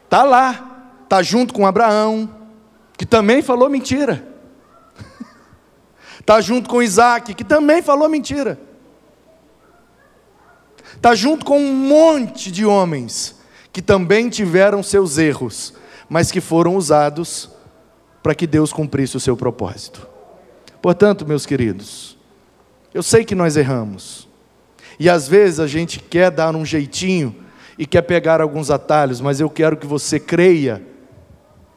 Está 0.06 0.24
lá, 0.24 0.94
está 1.04 1.24
junto 1.24 1.52
com 1.52 1.66
Abraão, 1.66 2.30
que 2.96 3.06
também 3.06 3.42
falou 3.42 3.68
mentira. 3.68 4.24
Está 6.20 6.40
junto 6.42 6.70
com 6.70 6.82
Isaac, 6.84 7.34
que 7.34 7.44
também 7.44 7.82
falou 7.82 8.08
mentira. 8.08 8.60
Está 10.96 11.16
junto 11.16 11.44
com 11.44 11.60
um 11.60 11.74
monte 11.74 12.52
de 12.52 12.64
homens 12.64 13.42
que 13.74 13.82
também 13.82 14.30
tiveram 14.30 14.84
seus 14.84 15.18
erros, 15.18 15.74
mas 16.08 16.32
que 16.32 16.40
foram 16.40 16.76
usados 16.76 17.50
para 18.22 18.36
que 18.36 18.46
Deus 18.46 18.72
cumprisse 18.72 19.18
o 19.18 19.20
seu 19.20 19.36
propósito. 19.36 20.08
Portanto, 20.80 21.26
meus 21.26 21.46
queridos, 21.46 22.16
eu 22.94 23.02
sei 23.02 23.26
que 23.26 23.34
nós 23.34 23.58
erramos. 23.58 24.32
E 25.00 25.10
às 25.10 25.28
vezes 25.28 25.60
a 25.60 25.68
gente 25.68 26.00
quer 26.00 26.30
dar 26.30 26.56
um 26.56 26.66
jeitinho 26.66 27.36
e 27.78 27.86
quer 27.86 28.02
pegar 28.04 28.42
alguns 28.42 28.70
atalhos, 28.70 29.20
mas 29.20 29.40
eu 29.40 29.50
quero 29.50 29.78
que 29.78 29.88
você 29.88 30.20
creia 30.20 30.82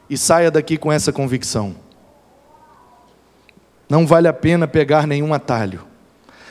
e 0.09 0.17
saia 0.17 0.51
daqui 0.51 0.77
com 0.77 0.91
essa 0.91 1.11
convicção. 1.11 1.75
Não 3.89 4.05
vale 4.05 4.27
a 4.27 4.33
pena 4.33 4.67
pegar 4.67 5.07
nenhum 5.07 5.33
atalho. 5.33 5.81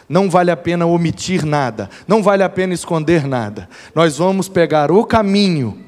Não 0.09 0.31
vale 0.31 0.51
a 0.51 0.57
pena 0.57 0.87
omitir 0.87 1.45
nada, 1.45 1.91
não 2.07 2.23
vale 2.23 2.45
a 2.45 2.49
pena 2.49 2.73
esconder 2.73 3.27
nada. 3.27 3.69
Nós 3.93 4.17
vamos 4.17 4.49
pegar 4.49 4.93
o 4.93 5.05
caminho, 5.05 5.85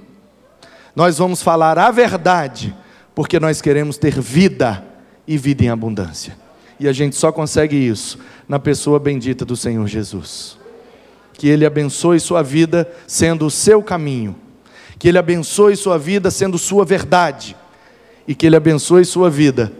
nós 0.94 1.18
vamos 1.18 1.40
falar 1.40 1.78
a 1.78 1.88
verdade, 1.92 2.74
porque 3.14 3.38
nós 3.38 3.62
queremos 3.62 3.96
ter 3.96 4.18
vida 4.20 4.84
e 5.24 5.38
vida 5.38 5.62
em 5.62 5.68
abundância. 5.68 6.36
E 6.80 6.88
a 6.88 6.92
gente 6.92 7.14
só 7.14 7.30
consegue 7.30 7.76
isso 7.76 8.18
na 8.48 8.58
pessoa 8.58 8.98
bendita 8.98 9.44
do 9.44 9.54
Senhor 9.54 9.86
Jesus 9.86 10.57
que 11.38 11.48
Ele 11.48 11.64
abençoe 11.64 12.18
sua 12.18 12.42
vida 12.42 12.92
sendo 13.06 13.46
o 13.46 13.50
seu 13.50 13.80
caminho, 13.80 14.36
que 14.98 15.08
Ele 15.08 15.18
abençoe 15.18 15.76
sua 15.76 15.96
vida 15.96 16.30
sendo 16.32 16.58
sua 16.58 16.84
verdade, 16.84 17.56
e 18.26 18.34
que 18.34 18.44
Ele 18.44 18.56
abençoe 18.56 19.04
sua 19.04 19.30
vida 19.30 19.72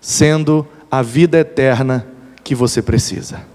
sendo 0.00 0.66
a 0.90 1.02
vida 1.02 1.38
eterna 1.38 2.06
que 2.42 2.54
você 2.54 2.80
precisa. 2.80 3.53